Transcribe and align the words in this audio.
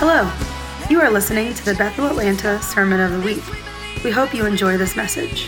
Hello. 0.00 0.30
You 0.88 1.00
are 1.00 1.10
listening 1.10 1.52
to 1.54 1.64
the 1.64 1.74
Bethel 1.74 2.06
Atlanta 2.06 2.62
Sermon 2.62 3.00
of 3.00 3.10
the 3.10 3.18
Week. 3.20 3.42
We 4.04 4.12
hope 4.12 4.32
you 4.32 4.46
enjoy 4.46 4.76
this 4.76 4.94
message. 4.94 5.46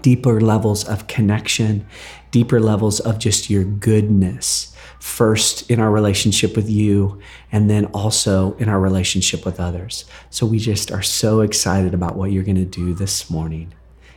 deeper 0.03 0.41
levels 0.41 0.87
of 0.89 1.07
connection, 1.07 1.87
deeper 2.33 2.61
levels 2.61 2.99
of 3.01 3.19
just 3.19 3.51
your 3.51 3.65
goodness, 3.65 4.75
first 4.99 5.71
in 5.71 5.79
our 5.79 5.91
relationship 5.91 6.57
with 6.57 6.69
you, 6.69 7.21
and 7.53 7.71
then 7.71 7.87
also 7.87 8.55
in 8.57 8.69
our 8.69 8.81
relationship 8.81 9.45
with 9.45 9.61
others. 9.61 10.05
So 10.29 10.45
we 10.45 10.59
just 10.59 10.91
are 10.91 11.03
so 11.03 11.41
excited 11.41 11.95
about 11.95 12.17
what 12.17 12.33
you're 12.33 12.45
going 12.45 12.57
to 12.57 12.65
do 12.65 12.95
this 12.95 13.31
morning. 13.31 13.73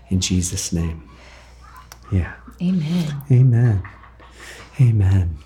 In 0.10 0.20
Jesus' 0.20 0.74
name. 0.74 1.08
Yeah. 2.14 2.36
Amen. 2.62 3.22
Amen. 3.32 3.84
Amen. 4.80 5.38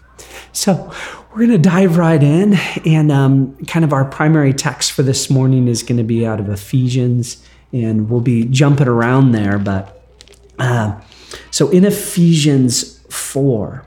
So 0.52 0.92
we're 1.32 1.48
going 1.48 1.52
to 1.52 1.58
dive 1.58 1.98
right 1.98 2.22
in. 2.22 2.56
And 2.86 3.12
um, 3.12 3.56
kind 3.66 3.86
of 3.86 3.94
our 3.94 4.04
primary 4.04 4.54
text 4.54 4.92
for 4.92 5.02
this 5.02 5.30
morning 5.30 5.68
is 5.68 5.82
going 5.82 5.98
to 5.98 6.04
be 6.04 6.26
out 6.26 6.40
of 6.40 6.50
Ephesians. 6.50 7.44
And 7.72 8.10
we'll 8.10 8.22
be 8.22 8.44
jumping 8.46 8.88
around 8.88 9.32
there. 9.32 9.58
But 9.58 10.04
uh, 10.60 11.00
so 11.52 11.70
in 11.70 11.86
Ephesians 11.86 13.00
4, 13.10 13.86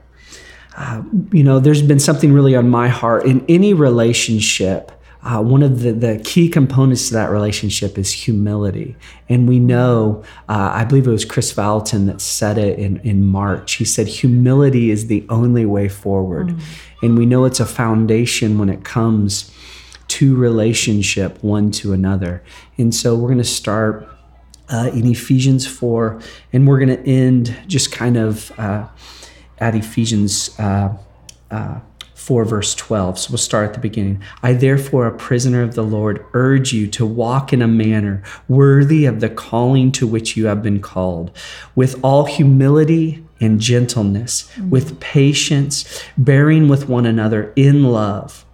uh, 0.77 1.03
you 1.33 1.43
know, 1.43 1.61
there's 1.61 1.83
been 1.83 2.01
something 2.01 2.33
really 2.33 2.57
on 2.57 2.71
my 2.71 2.89
heart 2.89 3.27
in 3.27 3.45
any 3.49 3.75
relationship. 3.75 4.93
Uh, 5.23 5.43
one 5.43 5.63
of 5.63 5.81
the, 5.81 5.93
the 5.93 6.21
key 6.25 6.49
components 6.49 7.09
to 7.09 7.15
that 7.15 7.31
relationship 7.31 7.99
is 7.99 8.11
humility. 8.11 8.97
And 9.29 9.47
we 9.49 9.59
know, 9.59 10.25
uh, 10.49 10.71
I 10.73 10.85
believe 10.85 11.07
it 11.07 11.11
was 11.11 11.27
Kris 11.27 11.53
Vallotton 11.53 12.07
that 12.07 12.21
said 12.21 12.57
it 12.57 12.79
in, 12.79 12.99
in 13.01 13.25
March. 13.25 13.75
He 13.75 13.85
said, 13.85 14.07
humility 14.07 14.91
is 14.91 15.09
the 15.09 15.27
only 15.29 15.67
way 15.67 15.89
forward. 15.89 16.55
And 17.03 17.19
we 17.19 17.27
know 17.27 17.45
it's 17.45 17.61
a 17.61 17.67
foundation 17.67 18.59
when 18.59 18.71
it 18.71 18.83
comes 18.83 19.55
to 20.09 20.35
relationship 20.35 21.43
one 21.43 21.71
to 21.71 21.93
another. 21.93 22.43
And 22.79 22.95
so 22.95 23.15
we're 23.15 23.29
going 23.29 23.39
to 23.39 23.45
start 23.45 24.09
uh, 24.71 24.91
in 24.95 25.07
Ephesians 25.07 25.67
4, 25.67 26.21
and 26.53 26.67
we're 26.67 26.79
going 26.79 26.97
to 26.97 27.09
end 27.09 27.55
just 27.67 27.93
kind 27.93 28.17
of 28.17 28.53
uh, 28.59 28.87
at 29.59 29.75
Ephesians 29.75 30.59
uh, 30.59 30.97
uh, 31.51 31.81
4, 32.21 32.45
verse 32.45 32.75
12. 32.75 33.19
So 33.19 33.31
we'll 33.31 33.39
start 33.39 33.69
at 33.69 33.75
the 33.75 33.81
beginning. 33.81 34.23
I, 34.43 34.53
therefore, 34.53 35.07
a 35.07 35.17
prisoner 35.17 35.63
of 35.63 35.75
the 35.75 35.83
Lord, 35.83 36.25
urge 36.35 36.73
you 36.73 36.87
to 36.89 37.07
walk 37.07 37.53
in 37.53 37.63
a 37.63 37.67
manner 37.67 38.23
worthy 38.47 39.07
of 39.07 39.21
the 39.21 39.31
calling 39.31 39.91
to 39.93 40.07
which 40.07 40.37
you 40.37 40.47
have 40.47 40.63
been 40.63 40.81
called, 40.81 41.31
with 41.75 41.99
all 42.05 42.27
humility 42.27 43.25
and 43.41 43.59
gentleness, 43.59 44.55
with 44.69 45.01
patience, 45.01 46.05
bearing 46.19 46.69
with 46.69 46.91
one 46.91 47.07
another 47.07 47.53
in 47.57 47.85
love 47.85 48.45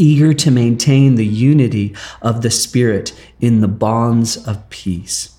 eager 0.00 0.32
to 0.32 0.48
maintain 0.48 1.16
the 1.16 1.26
unity 1.26 1.92
of 2.22 2.42
the 2.42 2.50
Spirit 2.52 3.12
in 3.40 3.60
the 3.60 3.66
bonds 3.66 4.36
of 4.46 4.70
peace. 4.70 5.34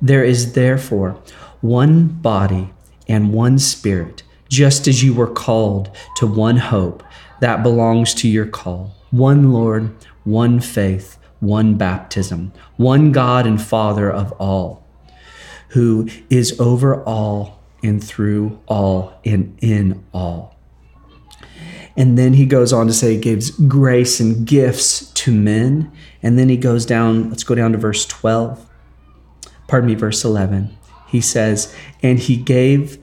There 0.00 0.24
is 0.24 0.54
therefore 0.54 1.22
one 1.60 2.06
body 2.06 2.70
and 3.06 3.34
one 3.34 3.58
Spirit, 3.58 4.22
just 4.48 4.88
as 4.88 5.02
you 5.02 5.14
were 5.14 5.30
called 5.30 5.90
to 6.16 6.26
one 6.26 6.56
hope 6.56 7.02
that 7.40 7.62
belongs 7.62 8.14
to 8.14 8.28
your 8.28 8.46
call 8.46 8.94
one 9.10 9.52
Lord, 9.52 9.94
one 10.24 10.60
faith, 10.60 11.18
one 11.40 11.76
baptism, 11.76 12.52
one 12.76 13.10
God 13.10 13.46
and 13.46 13.60
Father 13.60 14.10
of 14.10 14.32
all, 14.32 14.86
who 15.68 16.08
is 16.28 16.58
over 16.60 17.02
all 17.04 17.62
and 17.82 18.02
through 18.02 18.60
all 18.66 19.18
and 19.24 19.56
in 19.62 20.04
all. 20.12 20.58
And 21.96 22.16
then 22.16 22.34
he 22.34 22.46
goes 22.46 22.72
on 22.72 22.86
to 22.86 22.92
say 22.92 23.14
he 23.14 23.20
gives 23.20 23.50
grace 23.50 24.20
and 24.20 24.46
gifts 24.46 25.10
to 25.14 25.32
men. 25.32 25.90
And 26.22 26.38
then 26.38 26.48
he 26.48 26.56
goes 26.56 26.86
down, 26.86 27.28
let's 27.28 27.42
go 27.42 27.56
down 27.56 27.72
to 27.72 27.78
verse 27.78 28.06
12. 28.06 28.64
Pardon 29.66 29.88
me, 29.88 29.96
verse 29.96 30.24
11. 30.24 30.76
He 31.08 31.20
says, 31.20 31.74
And 32.00 32.20
he 32.20 32.36
gave 32.36 32.98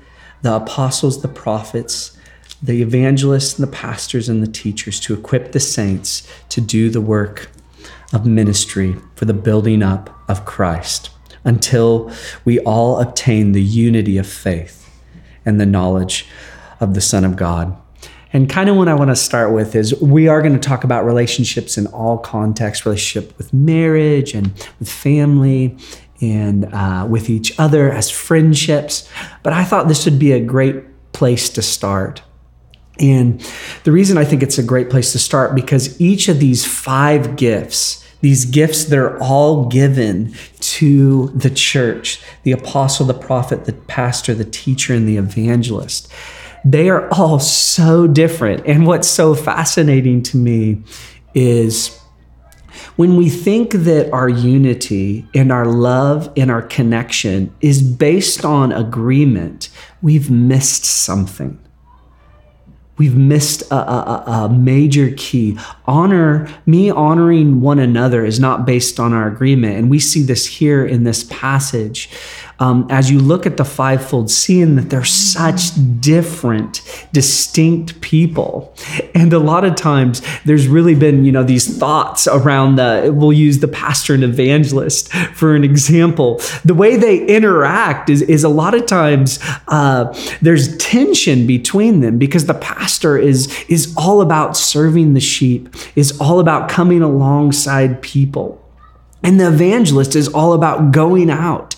the 0.45 0.53
apostles, 0.53 1.23
the 1.23 1.27
prophets, 1.27 2.15
the 2.61 2.83
evangelists, 2.83 3.57
and 3.57 3.67
the 3.67 3.71
pastors, 3.71 4.29
and 4.29 4.43
the 4.43 4.51
teachers 4.51 4.99
to 4.99 5.15
equip 5.15 5.53
the 5.53 5.59
saints 5.59 6.31
to 6.49 6.61
do 6.61 6.91
the 6.91 7.01
work 7.01 7.49
of 8.13 8.27
ministry 8.27 8.95
for 9.15 9.25
the 9.25 9.33
building 9.33 9.81
up 9.81 10.15
of 10.29 10.45
Christ 10.45 11.09
until 11.43 12.11
we 12.45 12.59
all 12.59 12.99
obtain 13.01 13.53
the 13.53 13.61
unity 13.61 14.19
of 14.19 14.27
faith 14.27 14.87
and 15.47 15.59
the 15.59 15.65
knowledge 15.65 16.27
of 16.79 16.93
the 16.93 17.01
Son 17.01 17.25
of 17.25 17.35
God. 17.35 17.75
And 18.31 18.47
kind 18.47 18.69
of 18.69 18.75
what 18.75 18.87
I 18.87 18.93
want 18.93 19.09
to 19.09 19.15
start 19.15 19.51
with 19.51 19.75
is 19.75 19.99
we 19.99 20.27
are 20.27 20.41
going 20.41 20.53
to 20.53 20.59
talk 20.59 20.83
about 20.83 21.05
relationships 21.05 21.75
in 21.75 21.87
all 21.87 22.19
contexts 22.19 22.85
relationship 22.85 23.35
with 23.39 23.51
marriage 23.51 24.35
and 24.35 24.47
with 24.79 24.91
family 24.91 25.75
and 26.21 26.65
uh, 26.73 27.07
with 27.09 27.29
each 27.29 27.57
other 27.59 27.91
as 27.91 28.09
friendships. 28.09 29.09
But 29.43 29.53
I 29.53 29.63
thought 29.63 29.87
this 29.87 30.05
would 30.05 30.19
be 30.19 30.31
a 30.31 30.39
great 30.39 30.83
place 31.11 31.49
to 31.49 31.61
start. 31.61 32.21
And 32.99 33.41
the 33.83 33.91
reason 33.91 34.17
I 34.17 34.25
think 34.25 34.41
it's 34.41 34.57
a 34.57 34.63
great 34.63 34.89
place 34.89 35.11
to 35.11 35.19
start 35.19 35.53
because 35.53 35.99
each 35.99 36.29
of 36.29 36.39
these 36.39 36.65
five 36.65 37.35
gifts, 37.35 38.05
these 38.21 38.45
gifts 38.45 38.85
that 38.85 38.97
are 38.97 39.21
all 39.21 39.65
given 39.65 40.33
to 40.59 41.27
the 41.29 41.49
church 41.49 42.21
the 42.43 42.53
apostle, 42.53 43.05
the 43.05 43.13
prophet, 43.13 43.65
the 43.65 43.73
pastor, 43.73 44.33
the 44.33 44.45
teacher, 44.45 44.93
and 44.93 45.07
the 45.07 45.17
evangelist 45.17 46.11
they 46.65 46.89
are 46.89 47.07
all 47.13 47.39
so 47.39 48.07
different. 48.07 48.65
And 48.65 48.87
what's 48.87 49.07
so 49.07 49.35
fascinating 49.35 50.23
to 50.23 50.37
me 50.37 50.81
is 51.35 51.97
when 52.95 53.15
we 53.17 53.29
think 53.29 53.71
that 53.71 54.11
our 54.11 54.29
unity 54.29 55.27
and 55.33 55.51
our 55.51 55.65
love 55.65 56.31
and 56.37 56.49
our 56.49 56.61
connection 56.61 57.53
is 57.61 57.81
based 57.81 58.45
on 58.45 58.71
agreement, 58.71 59.69
we've 60.01 60.29
missed 60.29 60.85
something. 60.85 61.59
We've 62.97 63.15
missed 63.15 63.61
a, 63.71 63.75
a, 63.75 64.23
a, 64.45 64.49
major 64.49 65.11
key. 65.17 65.57
Honor, 65.85 66.47
me 66.65 66.89
honoring 66.89 67.59
one 67.59 67.77
another 67.77 68.23
is 68.23 68.39
not 68.39 68.65
based 68.65 69.01
on 69.01 69.11
our 69.11 69.27
agreement. 69.27 69.77
And 69.77 69.89
we 69.89 69.99
see 69.99 70.23
this 70.23 70.45
here 70.45 70.85
in 70.85 71.03
this 71.03 71.25
passage. 71.25 72.09
Um, 72.59 72.87
as 72.89 73.11
you 73.11 73.19
look 73.19 73.45
at 73.45 73.57
the 73.57 73.65
fivefold, 73.65 74.31
seeing 74.31 74.75
that 74.75 74.89
they're 74.89 75.03
such 75.03 75.71
different, 75.99 76.81
distinct 77.11 77.99
people. 78.01 78.73
And 79.13 79.33
a 79.33 79.39
lot 79.39 79.65
of 79.65 79.75
times 79.75 80.21
there's 80.45 80.67
really 80.67 80.95
been, 80.95 81.25
you 81.25 81.31
know, 81.31 81.43
these 81.43 81.77
thoughts 81.77 82.27
around 82.27 82.77
the, 82.77 83.11
we'll 83.13 83.33
use 83.33 83.59
the 83.59 83.67
pastor 83.67 84.13
and 84.13 84.23
evangelist 84.23 85.11
for 85.33 85.55
an 85.55 85.63
example. 85.63 86.41
The 86.63 86.73
way 86.73 86.95
they 86.95 87.25
interact 87.25 88.09
is, 88.09 88.21
is 88.21 88.43
a 88.43 88.49
lot 88.49 88.73
of 88.73 88.85
times 88.85 89.39
uh, 89.67 90.17
there's 90.41 90.77
tension 90.77 91.45
between 91.45 91.99
them 91.99 92.17
because 92.17 92.45
the 92.45 92.53
pastor 92.53 93.17
is, 93.17 93.53
is 93.67 93.93
all 93.97 94.21
about 94.21 94.55
serving 94.55 95.13
the 95.13 95.19
sheep, 95.19 95.75
is 95.95 96.19
all 96.19 96.39
about 96.39 96.69
coming 96.69 97.01
alongside 97.01 98.01
people. 98.01 98.64
And 99.25 99.39
the 99.39 99.47
evangelist 99.47 100.15
is 100.15 100.27
all 100.27 100.53
about 100.53 100.91
going 100.91 101.31
out. 101.31 101.75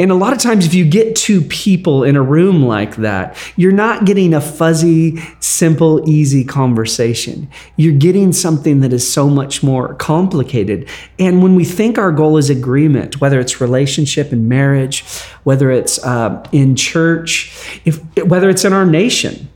And 0.00 0.10
a 0.10 0.16
lot 0.16 0.32
of 0.32 0.40
times, 0.40 0.66
if 0.66 0.74
you 0.74 0.84
get 0.84 1.14
two 1.14 1.40
people 1.42 2.02
in 2.02 2.16
a 2.16 2.22
room 2.22 2.64
like 2.64 2.96
that, 2.96 3.36
you're 3.54 3.70
not 3.70 4.04
getting 4.04 4.34
a 4.34 4.40
fuzzy, 4.40 5.18
simple, 5.38 6.08
easy 6.08 6.42
conversation. 6.42 7.48
You're 7.76 7.96
getting 7.96 8.32
something 8.32 8.80
that 8.80 8.92
is 8.92 9.10
so 9.10 9.28
much 9.28 9.62
more 9.62 9.94
complicated. 9.94 10.88
And 11.20 11.40
when 11.40 11.54
we 11.54 11.64
think 11.64 11.98
our 11.98 12.10
goal 12.10 12.36
is 12.36 12.50
agreement, 12.50 13.20
whether 13.20 13.38
it's 13.38 13.60
relationship 13.60 14.32
and 14.32 14.48
marriage, 14.48 15.04
whether 15.44 15.70
it's 15.70 16.02
uh, 16.04 16.44
in 16.50 16.74
church, 16.74 17.80
if 17.84 18.00
whether 18.24 18.50
it's 18.50 18.64
in 18.64 18.72
our 18.72 18.86
nation, 18.86 19.48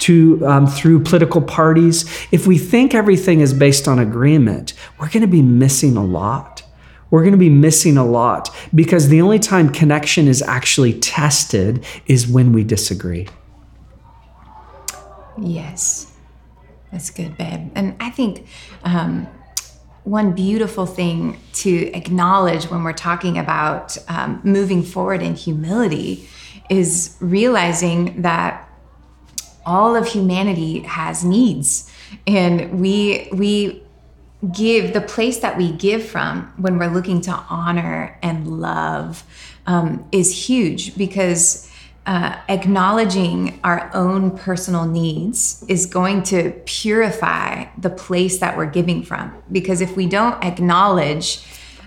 to 0.00 0.46
um, 0.46 0.66
through 0.66 1.02
political 1.02 1.40
parties, 1.40 2.04
if 2.30 2.46
we 2.46 2.58
think 2.58 2.94
everything 2.94 3.40
is 3.40 3.54
based 3.54 3.88
on 3.88 3.98
agreement, 3.98 4.74
we're 4.98 5.08
going 5.08 5.22
to 5.22 5.26
be 5.26 5.40
missing 5.40 5.96
a 5.96 6.04
lot 6.04 6.63
we're 7.10 7.20
going 7.20 7.32
to 7.32 7.38
be 7.38 7.50
missing 7.50 7.96
a 7.96 8.04
lot 8.04 8.54
because 8.74 9.08
the 9.08 9.20
only 9.20 9.38
time 9.38 9.68
connection 9.70 10.28
is 10.28 10.42
actually 10.42 10.94
tested 10.94 11.84
is 12.06 12.26
when 12.26 12.52
we 12.52 12.64
disagree. 12.64 13.28
Yes, 15.40 16.12
that's 16.92 17.10
good, 17.10 17.36
babe. 17.36 17.70
And 17.74 17.96
I 18.00 18.10
think 18.10 18.46
um, 18.84 19.26
one 20.04 20.32
beautiful 20.32 20.86
thing 20.86 21.40
to 21.54 21.92
acknowledge 21.92 22.66
when 22.66 22.84
we're 22.84 22.92
talking 22.92 23.38
about 23.38 23.96
um, 24.08 24.40
moving 24.44 24.82
forward 24.82 25.22
in 25.22 25.34
humility 25.34 26.28
is 26.70 27.16
realizing 27.20 28.22
that 28.22 28.68
all 29.66 29.96
of 29.96 30.06
humanity 30.06 30.80
has 30.80 31.24
needs 31.24 31.90
and 32.26 32.80
we 32.80 33.28
we 33.32 33.82
give 34.52 34.92
the 34.92 35.00
place 35.00 35.38
that 35.38 35.56
we 35.56 35.72
give 35.72 36.04
from 36.04 36.52
when 36.56 36.78
we're 36.78 36.92
looking 36.92 37.20
to 37.22 37.32
honor 37.48 38.18
and 38.22 38.60
love 38.60 39.24
um, 39.66 40.04
is 40.12 40.48
huge 40.48 40.96
because 40.96 41.70
uh, 42.06 42.38
acknowledging 42.48 43.58
our 43.64 43.90
own 43.94 44.36
personal 44.36 44.84
needs 44.84 45.64
is 45.68 45.86
going 45.86 46.22
to 46.22 46.50
purify 46.66 47.64
the 47.78 47.88
place 47.88 48.38
that 48.38 48.56
we're 48.56 48.70
giving 48.70 49.02
from 49.02 49.34
because 49.50 49.80
if 49.80 49.96
we 49.96 50.06
don't 50.06 50.42
acknowledge 50.44 51.42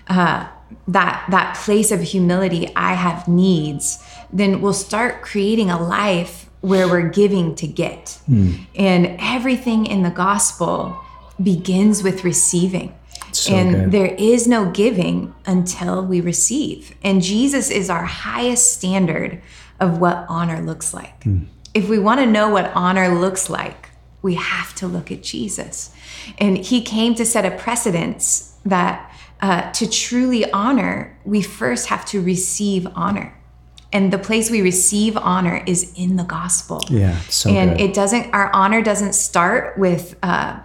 uh, 0.08 0.48
that 0.88 1.24
that 1.30 1.56
place 1.56 1.92
of 1.92 2.00
humility 2.00 2.68
i 2.74 2.94
have 2.94 3.28
needs 3.28 4.04
then 4.32 4.60
we'll 4.60 4.72
start 4.72 5.22
creating 5.22 5.70
a 5.70 5.80
life 5.80 6.50
where 6.60 6.88
we're 6.88 7.08
giving 7.08 7.54
to 7.54 7.66
get 7.66 8.18
mm. 8.28 8.58
and 8.74 9.16
everything 9.20 9.86
in 9.86 10.02
the 10.02 10.10
gospel 10.10 11.00
begins 11.42 12.02
with 12.02 12.24
receiving. 12.24 12.94
So 13.32 13.54
and 13.54 13.74
good. 13.74 13.92
there 13.92 14.14
is 14.14 14.48
no 14.48 14.70
giving 14.70 15.34
until 15.46 16.04
we 16.04 16.20
receive. 16.20 16.94
And 17.02 17.22
Jesus 17.22 17.70
is 17.70 17.90
our 17.90 18.04
highest 18.04 18.72
standard 18.74 19.42
of 19.80 19.98
what 19.98 20.24
honor 20.28 20.60
looks 20.60 20.94
like. 20.94 21.20
Mm. 21.24 21.46
If 21.74 21.88
we 21.88 21.98
want 21.98 22.20
to 22.20 22.26
know 22.26 22.48
what 22.48 22.72
honor 22.74 23.08
looks 23.08 23.50
like, 23.50 23.90
we 24.22 24.34
have 24.34 24.74
to 24.76 24.86
look 24.86 25.12
at 25.12 25.22
Jesus. 25.22 25.94
And 26.38 26.58
he 26.58 26.82
came 26.82 27.14
to 27.14 27.24
set 27.24 27.44
a 27.44 27.56
precedence 27.56 28.56
that 28.64 29.12
uh, 29.40 29.70
to 29.72 29.88
truly 29.88 30.50
honor, 30.50 31.16
we 31.24 31.42
first 31.42 31.86
have 31.88 32.04
to 32.06 32.20
receive 32.20 32.86
honor. 32.94 33.34
And 33.92 34.12
the 34.12 34.18
place 34.18 34.50
we 34.50 34.60
receive 34.60 35.16
honor 35.16 35.62
is 35.66 35.92
in 35.96 36.16
the 36.16 36.24
gospel. 36.24 36.82
Yeah, 36.90 37.18
so 37.20 37.48
and 37.48 37.70
good. 37.70 37.80
it 37.80 37.94
doesn't. 37.94 38.34
Our 38.34 38.52
honor 38.52 38.82
doesn't 38.82 39.14
start 39.14 39.78
with 39.78 40.16
uh, 40.22 40.60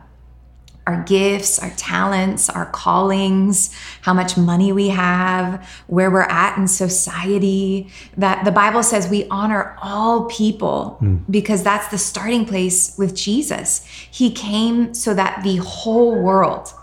our 0.85 1.01
gifts, 1.03 1.59
our 1.59 1.69
talents, 1.71 2.49
our 2.49 2.65
callings, 2.65 3.73
how 4.01 4.13
much 4.13 4.35
money 4.35 4.73
we 4.73 4.89
have, 4.89 5.65
where 5.87 6.11
we're 6.11 6.21
at 6.21 6.57
in 6.57 6.67
society. 6.67 7.89
That 8.17 8.43
the 8.43 8.51
Bible 8.51 8.83
says 8.83 9.07
we 9.07 9.25
honor 9.29 9.77
all 9.81 10.25
people 10.25 10.97
mm. 11.01 11.21
because 11.29 11.63
that's 11.63 11.87
the 11.87 11.97
starting 11.97 12.45
place 12.45 12.95
with 12.97 13.15
Jesus. 13.15 13.85
He 13.85 14.31
came 14.31 14.93
so 14.93 15.13
that 15.13 15.43
the 15.43 15.57
whole 15.57 16.21
world 16.21 16.73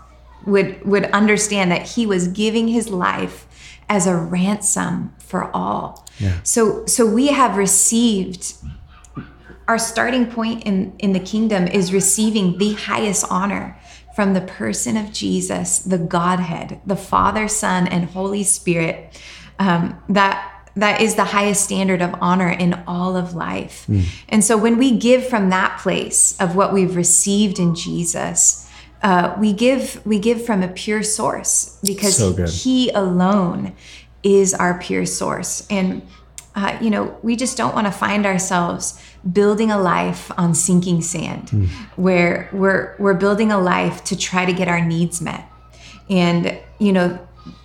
would 0.45 0.83
would 0.83 1.05
understand 1.05 1.71
that 1.71 1.83
he 1.83 2.05
was 2.07 2.27
giving 2.27 2.67
his 2.67 2.89
life 2.89 3.47
as 3.87 4.07
a 4.07 4.15
ransom 4.15 5.13
for 5.19 5.55
all. 5.55 6.07
Yeah. 6.17 6.39
So 6.43 6.85
so 6.87 7.05
we 7.05 7.27
have 7.27 7.55
received 7.55 8.55
our 9.67 9.77
starting 9.77 10.25
point 10.25 10.63
in 10.63 10.95
in 10.97 11.13
the 11.13 11.19
kingdom 11.19 11.67
is 11.67 11.93
receiving 11.93 12.57
the 12.57 12.73
highest 12.73 13.25
honor 13.29 13.77
from 14.15 14.33
the 14.33 14.41
person 14.41 14.97
of 14.97 15.11
Jesus, 15.11 15.79
the 15.79 15.97
Godhead, 15.97 16.81
the 16.85 16.95
Father, 16.95 17.47
Son, 17.47 17.87
and 17.87 18.05
Holy 18.05 18.43
Spirit, 18.43 19.19
um, 19.59 20.01
that 20.09 20.47
that 20.75 21.01
is 21.01 21.15
the 21.15 21.25
highest 21.25 21.65
standard 21.65 22.01
of 22.01 22.15
honor 22.21 22.49
in 22.49 22.73
all 22.87 23.17
of 23.17 23.33
life. 23.33 23.85
Mm. 23.89 24.05
And 24.29 24.43
so 24.43 24.57
when 24.57 24.77
we 24.77 24.97
give 24.97 25.27
from 25.27 25.49
that 25.49 25.79
place 25.79 26.39
of 26.39 26.55
what 26.55 26.71
we've 26.71 26.95
received 26.95 27.59
in 27.59 27.75
Jesus, 27.75 28.69
uh, 29.03 29.35
we 29.37 29.51
give 29.51 30.05
we 30.05 30.19
give 30.19 30.45
from 30.45 30.63
a 30.63 30.67
pure 30.67 31.03
source 31.03 31.77
because 31.83 32.17
so 32.17 32.45
He 32.45 32.89
alone 32.91 33.73
is 34.23 34.53
our 34.53 34.79
pure 34.79 35.05
source. 35.05 35.67
And 35.69 36.07
uh, 36.55 36.77
you 36.81 36.89
know, 36.89 37.17
we 37.21 37.35
just 37.35 37.57
don't 37.57 37.73
want 37.73 37.87
to 37.87 37.91
find 37.91 38.25
ourselves 38.25 39.01
building 39.29 39.71
a 39.71 39.79
life 39.79 40.31
on 40.37 40.55
sinking 40.55 41.01
sand, 41.01 41.49
mm. 41.49 41.67
where 41.95 42.49
we're 42.51 42.95
we're 42.97 43.13
building 43.13 43.51
a 43.51 43.59
life 43.59 44.03
to 44.05 44.17
try 44.17 44.45
to 44.45 44.53
get 44.53 44.67
our 44.67 44.83
needs 44.83 45.21
met, 45.21 45.45
and 46.09 46.57
you 46.79 46.91
know 46.91 47.19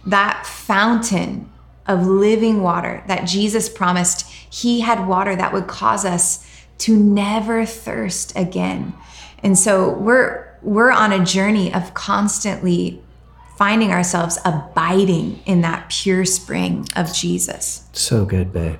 that 0.06 0.46
fountain 0.46 1.50
of 1.86 2.06
living 2.06 2.62
water 2.62 3.02
that 3.06 3.26
Jesus 3.26 3.68
promised, 3.68 4.28
He 4.30 4.80
had 4.80 5.06
water 5.06 5.36
that 5.36 5.52
would 5.52 5.66
cause 5.66 6.04
us 6.04 6.46
to 6.78 6.96
never 6.96 7.64
thirst 7.64 8.36
again, 8.36 8.92
and 9.42 9.58
so 9.58 9.90
we're 9.90 10.46
we're 10.62 10.90
on 10.90 11.12
a 11.12 11.24
journey 11.24 11.72
of 11.72 11.94
constantly 11.94 13.02
finding 13.56 13.90
ourselves 13.90 14.38
abiding 14.44 15.40
in 15.46 15.62
that 15.62 15.88
pure 15.88 16.24
spring 16.24 16.86
of 16.94 17.12
Jesus. 17.14 17.88
So 17.92 18.26
good, 18.26 18.52
babe. 18.52 18.78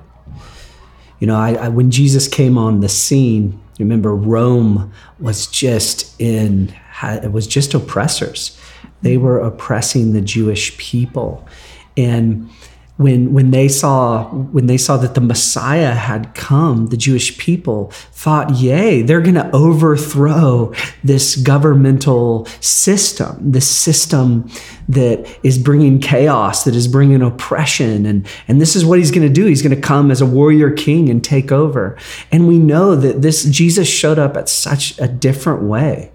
You 1.19 1.27
know, 1.27 1.35
I, 1.35 1.53
I, 1.53 1.67
when 1.69 1.91
Jesus 1.91 2.27
came 2.27 2.57
on 2.57 2.81
the 2.81 2.89
scene, 2.89 3.59
remember 3.79 4.15
Rome 4.15 4.91
was 5.19 5.47
just 5.47 6.19
in 6.19 6.73
it 7.03 7.31
was 7.31 7.45
just 7.45 7.73
oppressors. 7.73 8.59
They 9.01 9.17
were 9.17 9.39
oppressing 9.39 10.13
the 10.13 10.21
Jewish 10.21 10.75
people, 10.77 11.47
and 11.95 12.49
when 12.97 13.31
when 13.31 13.51
they 13.51 13.67
saw 13.67 14.25
when 14.25 14.65
they 14.65 14.77
saw 14.77 14.97
that 14.97 15.13
the 15.13 15.21
Messiah 15.21 15.93
had 15.93 16.33
come, 16.33 16.87
the 16.87 16.97
Jewish 16.97 17.37
people 17.37 17.91
thought, 18.11 18.55
"Yay, 18.55 19.03
they're 19.03 19.21
going 19.21 19.35
to 19.35 19.49
overthrow 19.55 20.73
this 21.03 21.35
governmental 21.35 22.47
system, 22.59 23.37
this 23.39 23.67
system 23.67 24.49
that 24.89 25.27
is 25.43 25.57
bringing 25.57 25.99
chaos, 25.99 26.63
that 26.63 26.75
is 26.75 26.87
bringing 26.87 27.21
oppression, 27.21 28.05
and 28.05 28.25
and 28.47 28.59
this 28.59 28.75
is 28.75 28.83
what 28.83 28.97
he's 28.97 29.11
going 29.11 29.27
to 29.27 29.33
do. 29.33 29.45
He's 29.45 29.61
going 29.61 29.75
to 29.75 29.81
come 29.81 30.09
as 30.09 30.21
a 30.21 30.25
warrior 30.25 30.71
king 30.71 31.09
and 31.09 31.23
take 31.23 31.51
over." 31.51 31.95
And 32.31 32.47
we 32.47 32.57
know 32.57 32.95
that 32.95 33.21
this 33.21 33.43
Jesus 33.45 33.87
showed 33.87 34.17
up 34.17 34.35
at 34.35 34.49
such 34.49 34.97
a 34.99 35.07
different 35.07 35.63
way. 35.63 36.11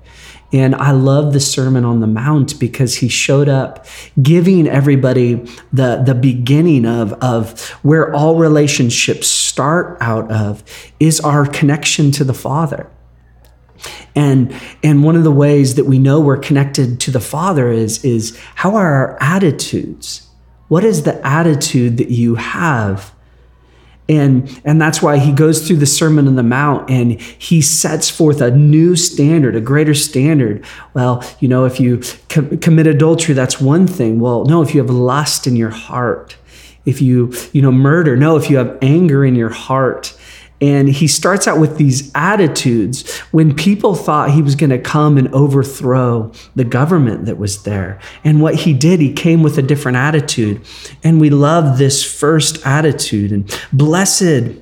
And 0.52 0.74
I 0.74 0.90
love 0.90 1.32
the 1.32 1.40
Sermon 1.40 1.84
on 1.84 2.00
the 2.00 2.06
Mount 2.06 2.58
because 2.60 2.96
he 2.96 3.08
showed 3.08 3.48
up 3.48 3.86
giving 4.20 4.68
everybody 4.68 5.34
the, 5.72 6.02
the 6.04 6.14
beginning 6.14 6.84
of, 6.84 7.14
of 7.14 7.70
where 7.82 8.14
all 8.14 8.36
relationships 8.36 9.26
start 9.26 9.96
out 10.00 10.30
of 10.30 10.62
is 11.00 11.20
our 11.20 11.46
connection 11.46 12.10
to 12.12 12.24
the 12.24 12.34
Father. 12.34 12.90
And, 14.14 14.54
and 14.82 15.02
one 15.02 15.16
of 15.16 15.24
the 15.24 15.32
ways 15.32 15.76
that 15.76 15.86
we 15.86 15.98
know 15.98 16.20
we're 16.20 16.36
connected 16.36 17.00
to 17.00 17.10
the 17.10 17.20
Father 17.20 17.70
is, 17.70 18.04
is 18.04 18.38
how 18.54 18.76
are 18.76 18.92
our 18.92 19.18
attitudes? 19.20 20.28
What 20.68 20.84
is 20.84 21.02
the 21.02 21.26
attitude 21.26 21.96
that 21.96 22.10
you 22.10 22.34
have 22.34 23.12
and, 24.08 24.60
and 24.64 24.80
that's 24.80 25.00
why 25.00 25.18
he 25.18 25.32
goes 25.32 25.66
through 25.66 25.76
the 25.76 25.86
Sermon 25.86 26.26
on 26.26 26.36
the 26.36 26.42
Mount 26.42 26.90
and 26.90 27.20
he 27.20 27.60
sets 27.60 28.10
forth 28.10 28.40
a 28.40 28.50
new 28.50 28.96
standard, 28.96 29.54
a 29.54 29.60
greater 29.60 29.94
standard. 29.94 30.64
Well, 30.92 31.24
you 31.38 31.48
know, 31.48 31.64
if 31.64 31.78
you 31.78 32.02
com- 32.28 32.58
commit 32.58 32.86
adultery, 32.86 33.34
that's 33.34 33.60
one 33.60 33.86
thing. 33.86 34.18
Well, 34.18 34.44
no, 34.44 34.60
if 34.60 34.74
you 34.74 34.80
have 34.80 34.90
lust 34.90 35.46
in 35.46 35.56
your 35.56 35.70
heart, 35.70 36.36
if 36.84 37.00
you, 37.00 37.32
you 37.52 37.62
know, 37.62 37.72
murder, 37.72 38.16
no, 38.16 38.36
if 38.36 38.50
you 38.50 38.56
have 38.56 38.76
anger 38.82 39.24
in 39.24 39.36
your 39.36 39.50
heart, 39.50 40.18
And 40.62 40.88
he 40.88 41.08
starts 41.08 41.48
out 41.48 41.58
with 41.58 41.76
these 41.76 42.12
attitudes 42.14 43.18
when 43.32 43.54
people 43.54 43.96
thought 43.96 44.30
he 44.30 44.40
was 44.40 44.54
going 44.54 44.70
to 44.70 44.78
come 44.78 45.18
and 45.18 45.26
overthrow 45.34 46.32
the 46.54 46.64
government 46.64 47.26
that 47.26 47.36
was 47.36 47.64
there. 47.64 47.98
And 48.22 48.40
what 48.40 48.54
he 48.54 48.72
did, 48.72 49.00
he 49.00 49.12
came 49.12 49.42
with 49.42 49.58
a 49.58 49.62
different 49.62 49.96
attitude. 49.96 50.64
And 51.02 51.20
we 51.20 51.30
love 51.30 51.78
this 51.78 52.04
first 52.04 52.64
attitude. 52.64 53.32
And 53.32 53.60
blessed 53.72 54.52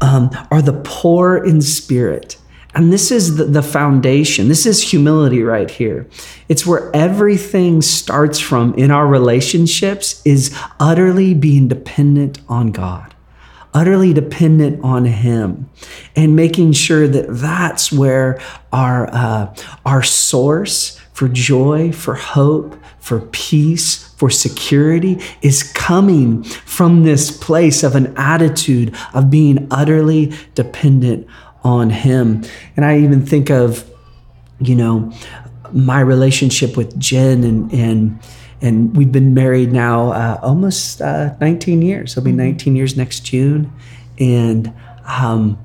um, 0.00 0.30
are 0.50 0.62
the 0.62 0.80
poor 0.84 1.36
in 1.36 1.60
spirit. 1.60 2.38
And 2.74 2.90
this 2.90 3.10
is 3.10 3.36
the, 3.36 3.44
the, 3.44 3.62
foundation. 3.62 4.48
This 4.48 4.64
is 4.64 4.80
humility 4.82 5.42
right 5.42 5.70
here. 5.70 6.08
It's 6.48 6.66
where 6.66 6.90
everything 6.96 7.82
starts 7.82 8.38
from 8.38 8.72
in 8.74 8.90
our 8.90 9.06
relationships 9.06 10.22
is 10.24 10.58
utterly 10.80 11.34
being 11.34 11.68
dependent 11.68 12.40
on 12.48 12.72
God, 12.72 13.11
utterly 13.74 14.12
dependent 14.12 14.82
on 14.84 15.04
Him, 15.04 15.68
and 16.14 16.36
making 16.36 16.72
sure 16.72 17.08
that 17.08 17.26
that's 17.28 17.90
where 17.90 18.40
our, 18.72 19.08
uh, 19.12 19.54
our 19.84 20.02
source 20.02 20.98
for 21.12 21.28
joy, 21.28 21.92
for 21.92 22.14
hope, 22.14 22.76
for 22.98 23.20
peace, 23.20 24.12
for 24.14 24.30
security 24.30 25.20
is 25.42 25.62
coming 25.72 26.42
from 26.42 27.02
this 27.02 27.36
place 27.36 27.82
of 27.82 27.94
an 27.96 28.14
attitude 28.16 28.94
of 29.12 29.30
being 29.30 29.66
utterly 29.70 30.32
dependent 30.54 31.26
on 31.64 31.90
Him. 31.90 32.44
And 32.76 32.84
I 32.84 33.00
even 33.00 33.24
think 33.26 33.50
of, 33.50 33.90
you 34.60 34.74
know, 34.74 35.12
my 35.72 36.00
relationship 36.00 36.76
with 36.76 36.98
Jen 36.98 37.44
and, 37.44 37.72
and, 37.72 38.20
and 38.62 38.96
we've 38.96 39.10
been 39.10 39.34
married 39.34 39.72
now 39.72 40.12
uh, 40.12 40.38
almost 40.40 41.02
uh, 41.02 41.34
19 41.40 41.82
years. 41.82 42.12
It'll 42.12 42.22
be 42.22 42.30
mm-hmm. 42.30 42.38
19 42.38 42.76
years 42.76 42.96
next 42.96 43.20
June. 43.26 43.72
And, 44.18 44.72
um, 45.04 45.58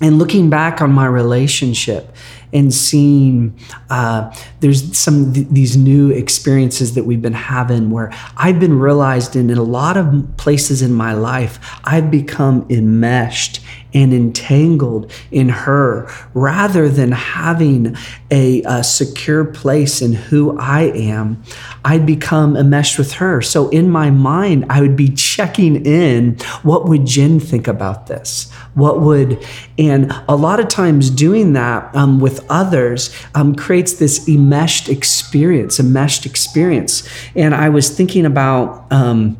and 0.00 0.18
looking 0.18 0.48
back 0.48 0.80
on 0.80 0.90
my 0.90 1.06
relationship, 1.06 2.14
and 2.52 2.72
seeing 2.72 3.58
uh, 3.90 4.34
there's 4.60 4.96
some 4.96 5.32
th- 5.32 5.48
these 5.50 5.76
new 5.76 6.10
experiences 6.10 6.94
that 6.94 7.04
we've 7.04 7.22
been 7.22 7.32
having 7.32 7.90
where 7.90 8.12
I've 8.36 8.60
been 8.60 8.78
realized 8.78 9.36
in, 9.36 9.50
in 9.50 9.58
a 9.58 9.62
lot 9.62 9.96
of 9.96 10.36
places 10.36 10.82
in 10.82 10.92
my 10.92 11.12
life, 11.12 11.58
I've 11.84 12.10
become 12.10 12.66
enmeshed 12.70 13.60
and 13.94 14.12
entangled 14.12 15.10
in 15.30 15.48
her 15.48 16.10
rather 16.34 16.88
than 16.88 17.12
having 17.12 17.96
a, 18.30 18.62
a, 18.62 18.84
secure 18.84 19.44
place 19.44 20.02
in 20.02 20.12
who 20.12 20.58
I 20.58 20.82
am. 20.82 21.42
I'd 21.84 22.04
become 22.04 22.56
enmeshed 22.56 22.98
with 22.98 23.12
her. 23.12 23.40
So 23.40 23.68
in 23.70 23.90
my 23.90 24.10
mind, 24.10 24.66
I 24.68 24.82
would 24.82 24.96
be 24.96 25.08
checking 25.08 25.86
in 25.86 26.36
what 26.62 26.86
would 26.86 27.06
Jen 27.06 27.40
think 27.40 27.66
about 27.66 28.08
this? 28.08 28.50
What 28.74 29.00
would, 29.00 29.44
and 29.78 30.12
a 30.28 30.36
lot 30.36 30.60
of 30.60 30.68
times 30.68 31.08
doing 31.10 31.54
that 31.54 31.94
um, 31.96 32.20
with 32.20 32.37
others 32.48 33.14
um, 33.34 33.54
creates 33.54 33.94
this 33.94 34.28
enmeshed 34.28 34.88
experience, 34.88 35.78
a 35.78 35.82
meshed 35.82 36.26
experience. 36.26 37.08
And 37.34 37.54
I 37.54 37.68
was 37.68 37.90
thinking 37.90 38.26
about, 38.26 38.90
um, 38.92 39.36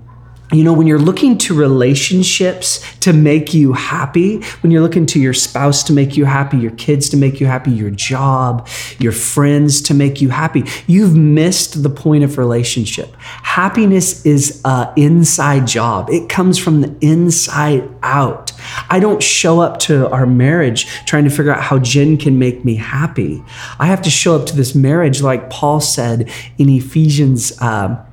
you 0.50 0.64
know, 0.64 0.73
when 0.73 0.87
you're 0.87 0.99
looking 0.99 1.37
to 1.37 1.55
relationships 1.55 2.83
to 3.00 3.12
make 3.12 3.52
you 3.52 3.75
happy, 3.75 4.40
when 4.62 4.71
you're 4.71 4.81
looking 4.81 5.05
to 5.07 5.21
your 5.21 5.35
spouse 5.35 5.83
to 5.85 5.93
make 5.93 6.17
you 6.17 6.25
happy, 6.25 6.57
your 6.57 6.71
kids 6.73 7.11
to 7.11 7.19
make 7.19 7.38
you 7.38 7.47
happy, 7.47 7.71
your 7.71 7.90
job, 7.90 8.67
your 8.99 9.12
friends 9.12 9.83
to 9.83 9.95
make 9.95 10.23
you 10.23 10.31
happy, 10.31 10.64
you've 10.87 11.14
missed 11.14 11.83
the 11.83 11.90
point 11.90 12.25
of 12.25 12.38
relationship. 12.38 13.14
Happiness 13.19 14.25
is 14.25 14.62
an 14.64 14.90
inside 14.97 15.67
job, 15.67 16.09
it 16.09 16.31
comes 16.31 16.57
from 16.57 16.81
the 16.81 16.97
inside 17.02 17.87
out. 18.02 18.48
I 18.90 19.00
don't 19.00 19.22
show 19.22 19.60
up 19.60 19.78
to 19.80 20.08
our 20.10 20.26
marriage 20.26 20.87
trying 21.04 21.25
to 21.25 21.30
figure 21.30 21.52
out 21.52 21.62
how 21.62 21.78
Jen 21.78 22.16
can 22.16 22.38
make 22.38 22.64
me 22.64 22.76
happy. 22.76 23.42
I 23.78 23.87
have 23.87 24.02
to 24.02 24.10
show 24.10 24.37
up 24.37 24.46
to 24.46 24.56
this 24.56 24.75
marriage, 24.75 25.22
like 25.22 25.50
Paul 25.50 25.80
said 25.80 26.30
in 26.58 26.68
Ephesians. 26.68 27.58
Uh, 27.60 28.04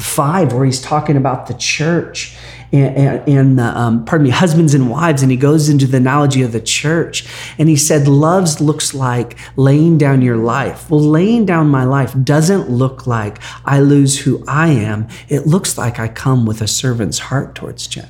5 0.00 0.52
where 0.52 0.64
he's 0.64 0.80
talking 0.80 1.16
about 1.16 1.46
the 1.46 1.54
church 1.54 2.36
and, 2.72 2.96
and, 2.96 3.28
and 3.28 3.60
um, 3.60 4.04
pardon 4.04 4.24
me 4.24 4.30
husbands 4.30 4.74
and 4.74 4.90
wives 4.90 5.22
and 5.22 5.30
he 5.30 5.36
goes 5.36 5.68
into 5.68 5.86
the 5.86 5.96
analogy 5.96 6.42
of 6.42 6.52
the 6.52 6.60
church 6.60 7.26
and 7.58 7.68
he 7.68 7.76
said 7.76 8.06
loves 8.06 8.60
looks 8.60 8.94
like 8.94 9.36
laying 9.56 9.98
down 9.98 10.22
your 10.22 10.36
life 10.36 10.90
well 10.90 11.00
laying 11.00 11.44
down 11.46 11.68
my 11.68 11.84
life 11.84 12.14
doesn't 12.22 12.70
look 12.70 13.06
like 13.06 13.38
i 13.64 13.80
lose 13.80 14.20
who 14.20 14.44
i 14.46 14.68
am 14.68 15.08
it 15.28 15.46
looks 15.46 15.78
like 15.78 15.98
i 15.98 16.06
come 16.06 16.46
with 16.46 16.60
a 16.60 16.68
servant's 16.68 17.18
heart 17.18 17.54
towards 17.54 17.86
jen 17.86 18.08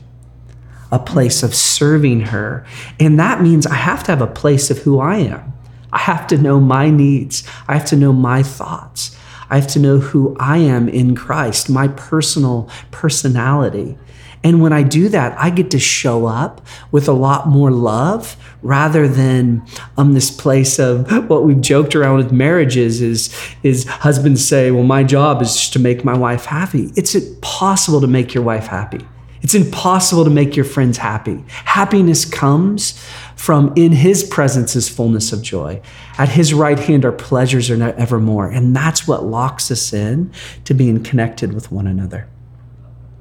a 0.91 0.99
place 0.99 1.43
of 1.43 1.55
serving 1.55 2.21
her 2.21 2.65
and 2.99 3.19
that 3.19 3.41
means 3.41 3.67
i 3.67 3.75
have 3.75 4.03
to 4.03 4.11
have 4.11 4.23
a 4.23 4.27
place 4.27 4.71
of 4.71 4.79
who 4.79 4.99
i 5.01 5.17
am 5.17 5.53
i 5.93 5.99
have 5.99 6.27
to 6.27 6.37
know 6.37 6.59
my 6.61 6.91
needs 6.91 7.47
i 7.69 7.75
have 7.75 7.85
to 7.85 7.97
know 7.97 8.13
my 8.13 8.43
thoughts 8.43 9.17
I 9.51 9.57
have 9.57 9.69
to 9.69 9.79
know 9.79 9.99
who 9.99 10.37
I 10.39 10.59
am 10.59 10.89
in 10.89 11.15
Christ, 11.15 11.71
my 11.71 11.89
personal 11.89 12.69
personality. 12.91 13.97
And 14.45 14.63
when 14.63 14.73
I 14.73 14.83
do 14.85 15.09
that, 15.09 15.37
I 15.39 15.51
get 15.51 15.71
to 15.73 15.81
show 15.81 16.27
up 16.27 16.65
with 16.93 17.09
a 17.09 17.13
lot 17.13 17.49
more 17.49 17.73
love 17.73 18.37
rather 18.63 19.09
than 19.09 19.67
um, 19.97 20.15
this 20.15 20.31
place 20.31 20.79
of 20.79 21.11
what 21.29 21.45
we've 21.45 21.61
joked 21.61 21.97
around 21.97 22.19
with 22.19 22.31
marriages 22.31 23.01
is, 23.01 23.35
is 23.63 23.85
husbands 23.87 24.47
say, 24.47 24.71
well, 24.71 24.85
my 24.85 25.03
job 25.03 25.43
is 25.43 25.55
just 25.55 25.73
to 25.73 25.81
make 25.81 26.05
my 26.05 26.17
wife 26.17 26.45
happy. 26.45 26.93
It's 26.95 27.15
impossible 27.15 28.01
to 28.01 28.07
make 28.07 28.33
your 28.33 28.45
wife 28.45 28.67
happy. 28.67 29.01
It's 29.43 29.55
impossible 29.55 30.25
to 30.25 30.31
make 30.31 30.57
your 30.57 30.65
friends 30.65 30.99
happy. 30.99 31.45
Happiness 31.49 32.25
comes 32.25 33.03
from 33.37 33.73
in 33.77 33.93
his 33.93 34.25
presence 34.25 34.75
is 34.75 34.89
fullness 34.89 35.33
of 35.33 35.43
joy. 35.43 35.81
At 36.19 36.29
his 36.29 36.53
right 36.53 36.79
hand 36.79 37.05
are 37.05 37.13
pleasures 37.13 37.71
are 37.71 37.83
evermore. 37.83 38.49
And 38.49 38.75
that's 38.75 39.07
what 39.07 39.25
locks 39.25 39.71
us 39.71 39.93
in 39.93 40.33
to 40.65 40.75
being 40.75 41.03
connected 41.03 41.53
with 41.53 41.71
one 41.71 41.87
another. 41.87 42.29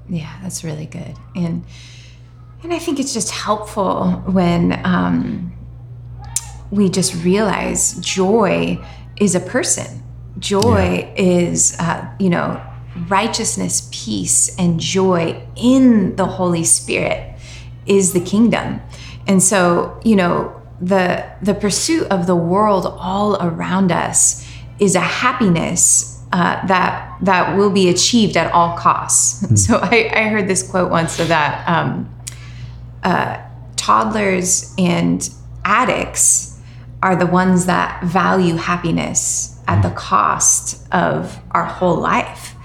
Yeah, 0.10 0.34
that's 0.42 0.64
really 0.64 0.86
good. 0.86 1.16
And 1.36 1.64
and 2.64 2.74
I 2.74 2.80
think 2.80 3.00
it's 3.00 3.14
just 3.14 3.30
helpful 3.30 4.12
when 4.26 4.82
um, 4.84 5.54
we 6.72 6.90
just 6.90 7.14
realize 7.24 7.94
joy 8.00 8.84
is 9.20 9.36
a 9.36 9.40
person. 9.40 10.04
Joy 10.40 11.12
yeah. 11.16 11.22
is, 11.24 11.76
uh, 11.80 12.12
you 12.20 12.30
know, 12.30 12.62
righteousness, 13.08 13.90
peace, 13.92 14.56
and 14.58 14.80
joy 14.80 15.42
in 15.56 16.16
the 16.16 16.26
Holy 16.26 16.64
Spirit 16.64 17.36
is 17.86 18.14
the 18.14 18.20
kingdom. 18.20 18.82
And 19.28 19.42
so, 19.42 20.00
you 20.04 20.16
know, 20.16 20.54
the 20.80 21.26
the 21.42 21.54
pursuit 21.54 22.08
of 22.10 22.28
the 22.28 22.36
world 22.36 22.86
all 22.86 23.36
around 23.42 23.92
us 23.92 24.48
is 24.80 24.96
a 24.96 25.00
happiness 25.00 26.24
uh, 26.32 26.66
that 26.68 27.18
that 27.22 27.58
will 27.58 27.70
be 27.70 27.90
achieved 27.90 28.38
at 28.38 28.52
all 28.52 28.78
costs. 28.78 29.44
Mm. 29.44 29.58
So 29.68 29.80
I, 29.82 30.12
I, 30.14 30.30
heard 30.30 30.48
this 30.48 30.70
quote 30.70 30.92
once 30.92 31.14
so 31.14 31.26
that 31.26 31.68
um, 31.68 32.14
uh, 33.04 33.42
toddlers 33.76 34.74
and 34.78 35.28
addicts 35.66 36.60
are 37.02 37.16
the 37.16 37.26
ones 37.26 37.66
that 37.66 38.04
value 38.04 38.56
happiness 38.56 39.60
at 39.68 39.82
the 39.82 39.90
cost 39.92 40.88
of 40.94 41.40
our 41.52 41.66
whole 41.66 41.98
life 41.98 42.56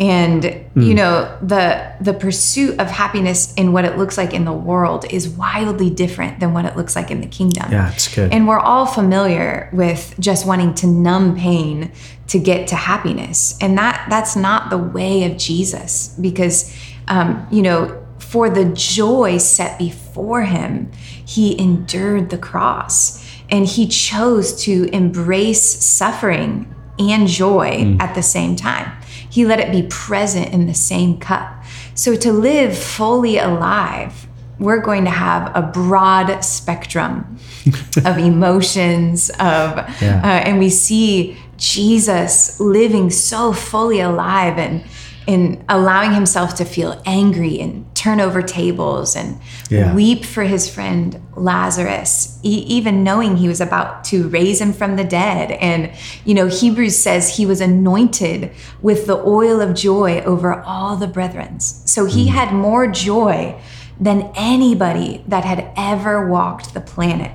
and 0.00 0.42
mm. 0.42 0.64
you 0.74 0.94
know 0.94 1.38
the 1.42 1.94
the 2.00 2.14
pursuit 2.14 2.80
of 2.80 2.88
happiness 2.88 3.52
in 3.54 3.72
what 3.72 3.84
it 3.84 3.98
looks 3.98 4.16
like 4.16 4.32
in 4.32 4.46
the 4.46 4.52
world 4.52 5.04
is 5.12 5.28
wildly 5.28 5.90
different 5.90 6.40
than 6.40 6.54
what 6.54 6.64
it 6.64 6.74
looks 6.74 6.96
like 6.96 7.10
in 7.10 7.20
the 7.20 7.26
kingdom 7.26 7.70
yeah 7.70 7.92
it's 7.92 8.12
good 8.12 8.32
and 8.32 8.48
we're 8.48 8.58
all 8.58 8.86
familiar 8.86 9.68
with 9.72 10.14
just 10.18 10.46
wanting 10.46 10.74
to 10.74 10.86
numb 10.86 11.36
pain 11.36 11.92
to 12.26 12.38
get 12.38 12.66
to 12.66 12.74
happiness 12.74 13.58
and 13.60 13.76
that 13.76 14.06
that's 14.08 14.34
not 14.34 14.70
the 14.70 14.78
way 14.78 15.30
of 15.30 15.36
jesus 15.36 16.16
because 16.20 16.74
um, 17.08 17.46
you 17.50 17.60
know 17.60 17.96
for 18.18 18.48
the 18.48 18.64
joy 18.72 19.36
set 19.36 19.78
before 19.78 20.42
him 20.42 20.90
he 21.26 21.60
endured 21.60 22.30
the 22.30 22.38
cross 22.38 23.20
and 23.50 23.66
he 23.66 23.86
chose 23.86 24.62
to 24.62 24.88
embrace 24.94 25.62
suffering 25.84 26.74
and 26.98 27.26
joy 27.26 27.70
mm. 27.70 28.00
at 28.00 28.14
the 28.14 28.22
same 28.22 28.56
time 28.56 28.90
he 29.28 29.44
let 29.44 29.60
it 29.60 29.70
be 29.70 29.86
present 29.88 30.52
in 30.52 30.66
the 30.66 30.74
same 30.74 31.18
cup. 31.18 31.64
So 31.94 32.16
to 32.16 32.32
live 32.32 32.76
fully 32.76 33.38
alive, 33.38 34.26
we're 34.58 34.80
going 34.80 35.04
to 35.04 35.10
have 35.10 35.50
a 35.56 35.62
broad 35.62 36.44
spectrum 36.44 37.38
of 38.04 38.18
emotions 38.18 39.30
of 39.30 39.76
yeah. 40.00 40.20
uh, 40.22 40.48
and 40.48 40.58
we 40.58 40.68
see 40.68 41.36
Jesus 41.56 42.60
living 42.60 43.10
so 43.10 43.52
fully 43.52 44.00
alive 44.00 44.58
and 44.58 44.84
in 45.30 45.64
allowing 45.68 46.12
himself 46.12 46.56
to 46.56 46.64
feel 46.64 47.00
angry 47.06 47.60
and 47.60 47.86
turn 47.94 48.20
over 48.20 48.42
tables 48.42 49.14
and 49.14 49.38
yeah. 49.70 49.94
weep 49.94 50.24
for 50.24 50.42
his 50.42 50.68
friend 50.68 51.22
Lazarus, 51.36 52.40
e- 52.42 52.64
even 52.66 53.04
knowing 53.04 53.36
he 53.36 53.46
was 53.46 53.60
about 53.60 54.02
to 54.02 54.26
raise 54.28 54.60
him 54.60 54.72
from 54.72 54.96
the 54.96 55.04
dead. 55.04 55.52
And, 55.52 55.92
you 56.24 56.34
know, 56.34 56.48
Hebrews 56.48 56.98
says 56.98 57.36
he 57.36 57.46
was 57.46 57.60
anointed 57.60 58.50
with 58.82 59.06
the 59.06 59.18
oil 59.18 59.60
of 59.60 59.76
joy 59.76 60.20
over 60.22 60.60
all 60.62 60.96
the 60.96 61.06
brethren. 61.06 61.60
So 61.60 62.06
he 62.06 62.26
mm. 62.26 62.30
had 62.30 62.52
more 62.52 62.88
joy 62.88 63.56
than 64.00 64.32
anybody 64.34 65.22
that 65.28 65.44
had 65.44 65.70
ever 65.76 66.26
walked 66.28 66.74
the 66.74 66.80
planet. 66.80 67.30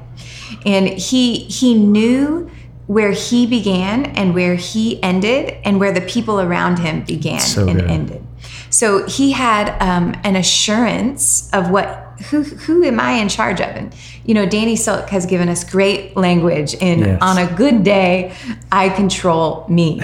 And 0.66 0.90
he 0.90 1.46
he 1.46 1.76
knew 1.76 2.50
where 2.88 3.12
he 3.12 3.48
began 3.48 4.06
and 4.06 4.34
where 4.36 4.56
he 4.56 5.02
ended 5.02 5.56
and 5.64 5.80
where 5.80 5.92
the 5.92 6.02
people 6.02 6.40
around 6.40 6.78
him 6.80 7.04
began 7.04 7.40
So 7.40 7.68
and 7.68 7.80
good. 7.80 7.90
ended. 7.90 8.24
So 8.70 9.08
he 9.08 9.32
had 9.32 9.70
um, 9.82 10.14
an 10.24 10.36
assurance 10.36 11.50
of 11.54 11.70
what 11.72 12.02
who 12.30 12.44
who 12.44 12.84
am 12.84 13.00
I 13.00 13.14
in 13.14 13.28
charge 13.30 13.60
of? 13.60 13.68
And 13.76 13.94
you 14.24 14.34
know, 14.34 14.46
Danny 14.46 14.76
Silk 14.76 15.10
has 15.10 15.26
given 15.26 15.50
us 15.50 15.64
great 15.64 16.16
language 16.16 16.74
in 16.76 17.00
Yes. 17.00 17.20
on 17.22 17.38
a 17.38 17.52
good 17.56 17.84
day, 17.84 18.34
I 18.72 18.90
control 18.90 19.66
me. 19.68 20.02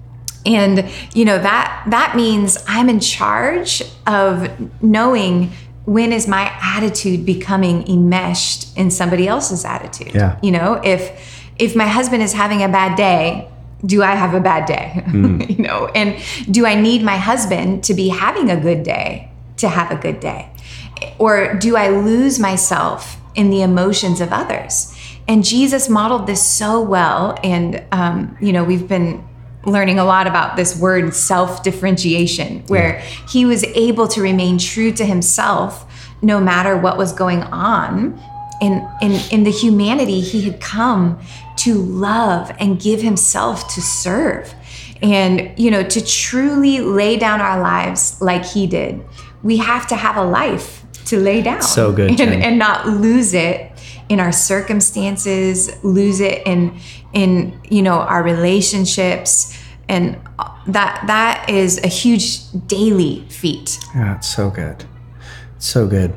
and 0.46 0.88
you 1.14 1.24
know 1.24 1.38
that 1.38 1.84
that 1.88 2.14
means 2.16 2.58
I'm 2.68 2.88
in 2.88 3.00
charge 3.00 3.82
of 4.06 4.48
knowing 4.82 5.50
when 5.84 6.12
is 6.12 6.28
my 6.28 6.52
attitude 6.62 7.24
becoming 7.24 7.88
enmeshed 7.88 8.76
in 8.76 8.90
somebody 8.90 9.26
else's 9.26 9.64
attitude. 9.64 10.14
Yeah. 10.14 10.38
You 10.42 10.50
know, 10.52 10.80
if 10.84 11.37
if 11.58 11.74
my 11.74 11.86
husband 11.86 12.22
is 12.22 12.32
having 12.32 12.62
a 12.62 12.68
bad 12.68 12.96
day, 12.96 13.48
do 13.84 14.02
I 14.02 14.14
have 14.14 14.34
a 14.34 14.40
bad 14.40 14.66
day? 14.66 15.02
you 15.48 15.62
know, 15.62 15.86
and 15.94 16.20
do 16.50 16.66
I 16.66 16.74
need 16.74 17.02
my 17.02 17.16
husband 17.16 17.84
to 17.84 17.94
be 17.94 18.08
having 18.08 18.50
a 18.50 18.60
good 18.60 18.82
day 18.82 19.30
to 19.58 19.68
have 19.68 19.90
a 19.90 19.96
good 19.96 20.20
day? 20.20 20.50
Or 21.18 21.54
do 21.54 21.76
I 21.76 21.88
lose 21.88 22.38
myself 22.38 23.20
in 23.34 23.50
the 23.50 23.62
emotions 23.62 24.20
of 24.20 24.32
others? 24.32 24.94
And 25.28 25.44
Jesus 25.44 25.88
modeled 25.88 26.26
this 26.26 26.44
so 26.44 26.80
well. 26.80 27.38
And, 27.44 27.84
um, 27.92 28.36
you 28.40 28.52
know, 28.52 28.64
we've 28.64 28.88
been 28.88 29.24
learning 29.64 29.98
a 29.98 30.04
lot 30.04 30.26
about 30.26 30.56
this 30.56 30.78
word 30.78 31.14
self 31.14 31.62
differentiation, 31.62 32.64
where 32.66 33.00
he 33.28 33.44
was 33.44 33.62
able 33.64 34.08
to 34.08 34.22
remain 34.22 34.58
true 34.58 34.90
to 34.92 35.04
himself 35.04 35.84
no 36.22 36.40
matter 36.40 36.76
what 36.76 36.96
was 36.96 37.12
going 37.12 37.42
on. 37.44 38.20
In, 38.60 38.88
in, 39.00 39.12
in 39.30 39.44
the 39.44 39.52
humanity, 39.52 40.20
he 40.20 40.42
had 40.42 40.60
come 40.60 41.20
to 41.68 41.74
love 41.74 42.50
and 42.58 42.80
give 42.80 43.02
himself 43.02 43.68
to 43.74 43.82
serve. 43.82 44.54
And, 45.02 45.56
you 45.58 45.70
know, 45.70 45.82
to 45.82 46.04
truly 46.04 46.80
lay 46.80 47.16
down 47.18 47.40
our 47.40 47.60
lives 47.60 48.20
like 48.20 48.44
he 48.44 48.66
did, 48.66 49.04
we 49.42 49.58
have 49.58 49.86
to 49.88 49.96
have 49.96 50.16
a 50.16 50.24
life 50.24 50.82
to 51.06 51.18
lay 51.18 51.42
down. 51.42 51.62
So 51.62 51.92
good, 51.92 52.20
And, 52.20 52.42
and 52.42 52.58
not 52.58 52.86
lose 52.88 53.34
it 53.34 53.70
in 54.08 54.18
our 54.18 54.32
circumstances, 54.32 55.70
lose 55.84 56.20
it 56.20 56.46
in 56.46 56.78
in 57.12 57.60
you 57.68 57.82
know 57.82 57.98
our 57.98 58.22
relationships, 58.22 59.56
and 59.88 60.16
that 60.66 61.04
that 61.06 61.48
is 61.50 61.78
a 61.84 61.88
huge 61.88 62.50
daily 62.66 63.26
feat. 63.28 63.78
Yeah, 63.94 64.16
it's 64.16 64.34
so 64.34 64.50
good. 64.50 64.84
So 65.58 65.86
good. 65.86 66.14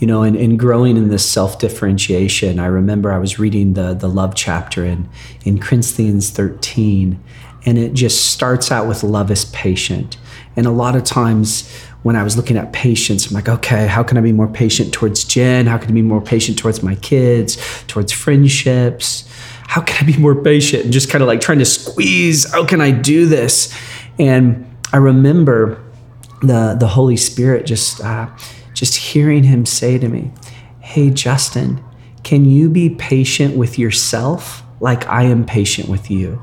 You 0.00 0.08
know, 0.08 0.22
and, 0.22 0.36
and 0.36 0.58
growing 0.58 0.96
in 0.96 1.08
this 1.08 1.24
self 1.28 1.58
differentiation, 1.58 2.58
I 2.58 2.66
remember 2.66 3.12
I 3.12 3.18
was 3.18 3.38
reading 3.38 3.74
the, 3.74 3.94
the 3.94 4.08
love 4.08 4.34
chapter 4.34 4.84
in, 4.84 5.08
in 5.44 5.60
Corinthians 5.60 6.30
13, 6.30 7.22
and 7.64 7.78
it 7.78 7.94
just 7.94 8.32
starts 8.32 8.70
out 8.70 8.88
with 8.88 9.02
love 9.02 9.30
is 9.30 9.44
patient. 9.46 10.16
And 10.56 10.66
a 10.66 10.70
lot 10.70 10.96
of 10.96 11.04
times 11.04 11.70
when 12.02 12.16
I 12.16 12.22
was 12.22 12.36
looking 12.36 12.56
at 12.56 12.72
patience, 12.72 13.26
I'm 13.26 13.34
like, 13.34 13.48
okay, 13.48 13.86
how 13.86 14.02
can 14.02 14.18
I 14.18 14.20
be 14.20 14.32
more 14.32 14.46
patient 14.46 14.92
towards 14.92 15.24
Jen? 15.24 15.66
How 15.66 15.78
can 15.78 15.90
I 15.90 15.94
be 15.94 16.02
more 16.02 16.20
patient 16.20 16.58
towards 16.58 16.82
my 16.82 16.96
kids, 16.96 17.56
towards 17.86 18.12
friendships? 18.12 19.28
How 19.66 19.80
can 19.80 20.04
I 20.04 20.12
be 20.12 20.18
more 20.18 20.34
patient? 20.34 20.84
And 20.84 20.92
just 20.92 21.08
kind 21.08 21.22
of 21.22 21.28
like 21.28 21.40
trying 21.40 21.60
to 21.60 21.64
squeeze, 21.64 22.50
how 22.52 22.66
can 22.66 22.80
I 22.80 22.90
do 22.90 23.26
this? 23.26 23.74
And 24.18 24.70
I 24.92 24.98
remember 24.98 25.82
the 26.42 26.76
the 26.78 26.86
Holy 26.86 27.16
Spirit 27.16 27.66
just 27.66 28.00
uh, 28.02 28.28
just 28.74 28.96
hearing 28.96 29.44
him 29.44 29.64
say 29.64 29.98
to 29.98 30.08
me, 30.08 30.32
"Hey 30.80 31.10
Justin, 31.10 31.82
can 32.22 32.44
you 32.44 32.68
be 32.68 32.90
patient 32.90 33.56
with 33.56 33.78
yourself 33.78 34.62
like 34.80 35.06
I 35.08 35.22
am 35.22 35.46
patient 35.46 35.88
with 35.88 36.10
you?" 36.10 36.42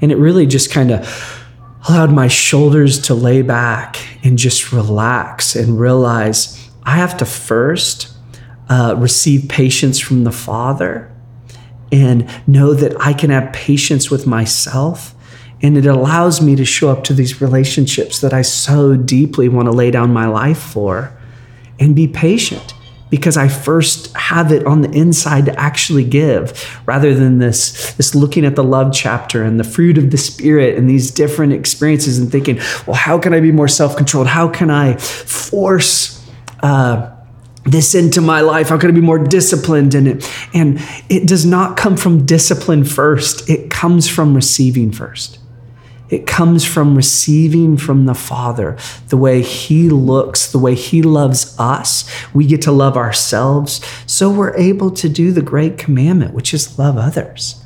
And 0.00 0.10
it 0.10 0.16
really 0.16 0.46
just 0.46 0.70
kind 0.70 0.90
of 0.90 1.40
allowed 1.88 2.12
my 2.12 2.28
shoulders 2.28 2.98
to 3.00 3.14
lay 3.14 3.42
back 3.42 3.96
and 4.22 4.38
just 4.38 4.72
relax 4.72 5.56
and 5.56 5.80
realize 5.80 6.70
I 6.82 6.96
have 6.96 7.16
to 7.18 7.24
first 7.24 8.12
uh, 8.68 8.94
receive 8.96 9.48
patience 9.48 9.98
from 9.98 10.24
the 10.24 10.32
Father 10.32 11.12
and 11.92 12.30
know 12.46 12.74
that 12.74 12.98
I 13.00 13.12
can 13.12 13.30
have 13.30 13.52
patience 13.52 14.10
with 14.10 14.26
myself. 14.26 15.14
And 15.62 15.76
it 15.76 15.86
allows 15.86 16.40
me 16.40 16.56
to 16.56 16.64
show 16.64 16.90
up 16.90 17.04
to 17.04 17.14
these 17.14 17.40
relationships 17.40 18.20
that 18.20 18.32
I 18.32 18.42
so 18.42 18.96
deeply 18.96 19.48
want 19.48 19.66
to 19.66 19.72
lay 19.72 19.90
down 19.90 20.12
my 20.12 20.26
life 20.26 20.58
for 20.58 21.12
and 21.78 21.94
be 21.94 22.08
patient 22.08 22.74
because 23.10 23.36
I 23.36 23.48
first 23.48 24.16
have 24.16 24.52
it 24.52 24.64
on 24.64 24.82
the 24.82 24.90
inside 24.90 25.46
to 25.46 25.60
actually 25.60 26.04
give 26.04 26.80
rather 26.86 27.12
than 27.12 27.38
this, 27.38 27.92
this 27.94 28.14
looking 28.14 28.44
at 28.44 28.54
the 28.54 28.64
love 28.64 28.92
chapter 28.92 29.42
and 29.42 29.58
the 29.58 29.64
fruit 29.64 29.98
of 29.98 30.10
the 30.10 30.16
spirit 30.16 30.78
and 30.78 30.88
these 30.88 31.10
different 31.10 31.52
experiences 31.52 32.18
and 32.18 32.30
thinking, 32.30 32.56
well, 32.86 32.94
how 32.94 33.18
can 33.18 33.34
I 33.34 33.40
be 33.40 33.52
more 33.52 33.68
self 33.68 33.96
controlled? 33.96 34.28
How 34.28 34.48
can 34.48 34.70
I 34.70 34.96
force 34.96 36.24
uh, 36.62 37.10
this 37.64 37.94
into 37.94 38.20
my 38.20 38.40
life? 38.40 38.68
How 38.68 38.78
can 38.78 38.90
I 38.90 38.92
be 38.94 39.00
more 39.00 39.18
disciplined 39.18 39.94
in 39.94 40.06
it? 40.06 40.30
And 40.54 40.80
it 41.08 41.26
does 41.26 41.44
not 41.44 41.76
come 41.76 41.96
from 41.96 42.24
discipline 42.24 42.84
first, 42.84 43.50
it 43.50 43.70
comes 43.70 44.08
from 44.08 44.34
receiving 44.34 44.92
first. 44.92 45.39
It 46.10 46.26
comes 46.26 46.64
from 46.64 46.96
receiving 46.96 47.76
from 47.76 48.06
the 48.06 48.14
Father 48.14 48.76
the 49.08 49.16
way 49.16 49.42
He 49.42 49.88
looks, 49.88 50.50
the 50.50 50.58
way 50.58 50.74
He 50.74 51.02
loves 51.02 51.54
us. 51.58 52.10
We 52.34 52.46
get 52.46 52.62
to 52.62 52.72
love 52.72 52.96
ourselves, 52.96 53.80
so 54.06 54.28
we're 54.28 54.56
able 54.56 54.90
to 54.90 55.08
do 55.08 55.32
the 55.32 55.42
great 55.42 55.78
commandment, 55.78 56.34
which 56.34 56.52
is 56.52 56.78
love 56.78 56.98
others. 56.98 57.64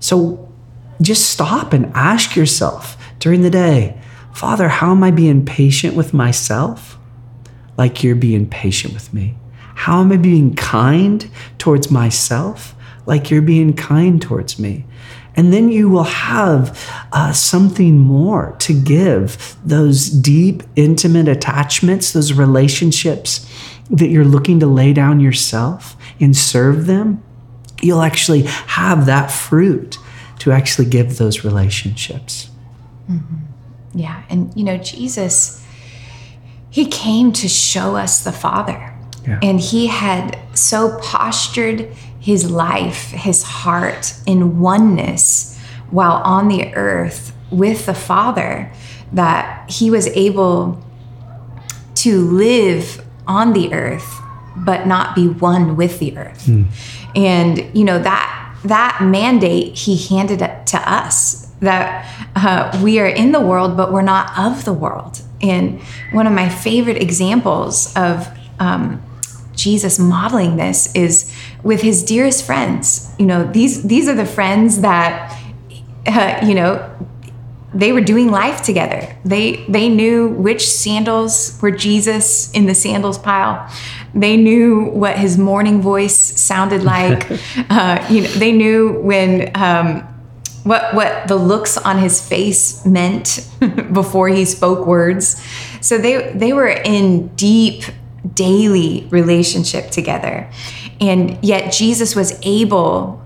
So 0.00 0.52
just 1.00 1.30
stop 1.30 1.72
and 1.72 1.92
ask 1.94 2.36
yourself 2.36 2.96
during 3.18 3.42
the 3.42 3.50
day 3.50 4.00
Father, 4.32 4.68
how 4.68 4.90
am 4.90 5.02
I 5.02 5.10
being 5.10 5.46
patient 5.46 5.96
with 5.96 6.12
myself? 6.12 6.98
Like 7.78 8.02
you're 8.02 8.14
being 8.14 8.46
patient 8.46 8.92
with 8.92 9.14
me. 9.14 9.34
How 9.74 10.02
am 10.02 10.12
I 10.12 10.18
being 10.18 10.54
kind 10.54 11.30
towards 11.56 11.90
myself? 11.90 12.74
Like 13.06 13.30
you're 13.30 13.40
being 13.40 13.72
kind 13.74 14.20
towards 14.20 14.58
me. 14.58 14.84
And 15.36 15.52
then 15.52 15.70
you 15.70 15.88
will 15.88 16.04
have 16.04 16.78
uh, 17.12 17.32
something 17.32 17.98
more 17.98 18.56
to 18.60 18.72
give 18.72 19.56
those 19.64 20.08
deep, 20.08 20.62
intimate 20.76 21.28
attachments, 21.28 22.12
those 22.12 22.32
relationships 22.32 23.46
that 23.90 24.08
you're 24.08 24.24
looking 24.24 24.60
to 24.60 24.66
lay 24.66 24.92
down 24.92 25.20
yourself 25.20 25.96
and 26.18 26.34
serve 26.34 26.86
them. 26.86 27.22
You'll 27.82 28.02
actually 28.02 28.42
have 28.42 29.06
that 29.06 29.30
fruit 29.30 29.98
to 30.38 30.52
actually 30.52 30.88
give 30.88 31.18
those 31.18 31.44
relationships. 31.44 32.50
Yeah, 33.94 34.22
and 34.28 34.52
you 34.56 34.64
know 34.64 34.76
Jesus, 34.78 35.64
he 36.70 36.86
came 36.86 37.32
to 37.32 37.48
show 37.48 37.96
us 37.96 38.24
the 38.24 38.32
Father, 38.32 38.95
Yeah. 39.26 39.40
and 39.42 39.60
he 39.60 39.88
had 39.88 40.38
so 40.54 40.98
postured 41.00 41.88
his 42.20 42.50
life, 42.50 43.10
his 43.10 43.42
heart 43.42 44.14
in 44.26 44.60
oneness 44.60 45.58
while 45.90 46.22
on 46.24 46.48
the 46.48 46.74
earth 46.74 47.32
with 47.50 47.86
the 47.86 47.94
Father 47.94 48.72
that 49.12 49.70
he 49.70 49.90
was 49.90 50.08
able 50.08 50.82
to 51.96 52.20
live 52.20 53.04
on 53.26 53.52
the 53.52 53.72
earth 53.72 54.20
but 54.56 54.86
not 54.86 55.14
be 55.14 55.28
one 55.28 55.76
with 55.76 55.98
the 55.98 56.16
earth. 56.16 56.48
And 57.14 57.76
you 57.76 57.84
know 57.84 57.98
that 57.98 58.56
that 58.64 58.98
mandate 59.02 59.76
he 59.76 59.96
handed 59.96 60.42
it 60.42 60.66
to 60.66 60.78
us 60.90 61.46
that 61.60 62.04
uh, 62.34 62.80
we 62.82 62.98
are 62.98 63.06
in 63.06 63.32
the 63.32 63.40
world 63.40 63.76
but 63.76 63.92
we're 63.92 64.02
not 64.02 64.36
of 64.38 64.64
the 64.64 64.72
world. 64.72 65.20
And 65.42 65.80
one 66.12 66.26
of 66.26 66.32
my 66.32 66.48
favorite 66.48 67.00
examples 67.00 67.94
of 67.96 68.26
um, 68.58 69.02
Jesus 69.56 69.98
modeling 69.98 70.56
this 70.56 70.94
is 70.94 71.34
with 71.62 71.82
his 71.82 72.02
dearest 72.02 72.44
friends. 72.44 73.12
You 73.18 73.26
know, 73.26 73.50
these 73.50 73.82
these 73.82 74.08
are 74.08 74.14
the 74.14 74.26
friends 74.26 74.82
that 74.82 75.36
uh, 76.06 76.40
you 76.46 76.54
know 76.54 76.92
they 77.74 77.92
were 77.92 78.00
doing 78.00 78.30
life 78.30 78.62
together. 78.62 79.16
They 79.24 79.64
they 79.68 79.88
knew 79.88 80.28
which 80.28 80.68
sandals 80.68 81.58
were 81.60 81.70
Jesus 81.70 82.52
in 82.52 82.66
the 82.66 82.74
sandals 82.74 83.18
pile. 83.18 83.70
They 84.14 84.36
knew 84.36 84.84
what 84.90 85.18
his 85.18 85.36
morning 85.36 85.82
voice 85.82 86.16
sounded 86.16 86.82
like. 86.82 87.30
uh, 87.70 88.06
you 88.08 88.22
know, 88.22 88.28
they 88.28 88.52
knew 88.52 89.00
when 89.02 89.50
um, 89.54 90.02
what 90.64 90.94
what 90.94 91.28
the 91.28 91.36
looks 91.36 91.76
on 91.76 91.98
his 91.98 92.26
face 92.26 92.84
meant 92.86 93.46
before 93.92 94.28
he 94.28 94.44
spoke 94.44 94.86
words. 94.86 95.42
So 95.80 95.98
they 95.98 96.32
they 96.32 96.52
were 96.52 96.68
in 96.68 97.28
deep 97.36 97.84
daily 98.34 99.06
relationship 99.10 99.90
together, 99.90 100.50
and 101.00 101.38
yet 101.44 101.72
Jesus 101.72 102.16
was 102.16 102.38
able 102.42 103.22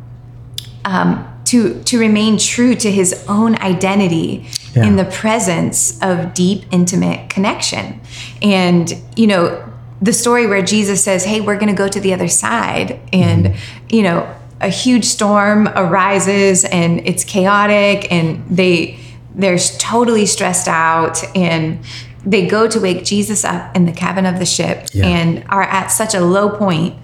um, 0.85 1.27
to 1.47 1.83
to 1.85 1.99
remain 1.99 2.39
true 2.39 2.75
to 2.75 2.91
his 2.91 3.25
own 3.29 3.57
identity 3.57 4.47
Yeah. 4.75 4.87
in 4.87 4.97
the 4.97 5.05
presence 5.05 5.99
of 6.01 6.33
deep 6.33 6.65
intimate 6.71 7.29
connection 7.29 8.01
and 8.41 8.95
you 9.17 9.27
know 9.27 9.71
the 10.03 10.13
story 10.13 10.47
where 10.47 10.63
Jesus 10.63 11.05
says, 11.05 11.25
Hey, 11.25 11.41
we're 11.41 11.59
going 11.59 11.69
to 11.69 11.77
go 11.77 11.89
to 11.89 12.01
the 12.01 12.15
other 12.15 12.29
side. 12.29 12.99
And, 13.13 13.55
you 13.89 14.03
know, 14.03 14.35
a 14.61 14.69
huge 14.69 15.05
storm 15.05 15.69
arises 15.69 16.65
and 16.65 17.07
it's 17.07 17.25
chaotic 17.25 18.11
and 18.11 18.45
they, 18.49 18.99
they're 19.35 19.59
totally 19.59 20.27
stressed 20.27 20.69
out 20.69 21.23
and 21.37 21.81
they 22.25 22.47
go 22.47 22.69
to 22.69 22.79
wake 22.81 23.05
Jesus 23.05 23.45
up 23.45 23.75
in 23.77 23.87
the 23.87 23.93
cabin 23.93 24.27
of 24.27 24.39
the 24.39 24.47
ship 24.47 24.89
Yeah. 24.93 25.07
and 25.07 25.45
are 25.49 25.63
at 25.63 25.89
such 25.89 26.15
a 26.15 26.21
low 26.21 26.51
point 26.51 26.95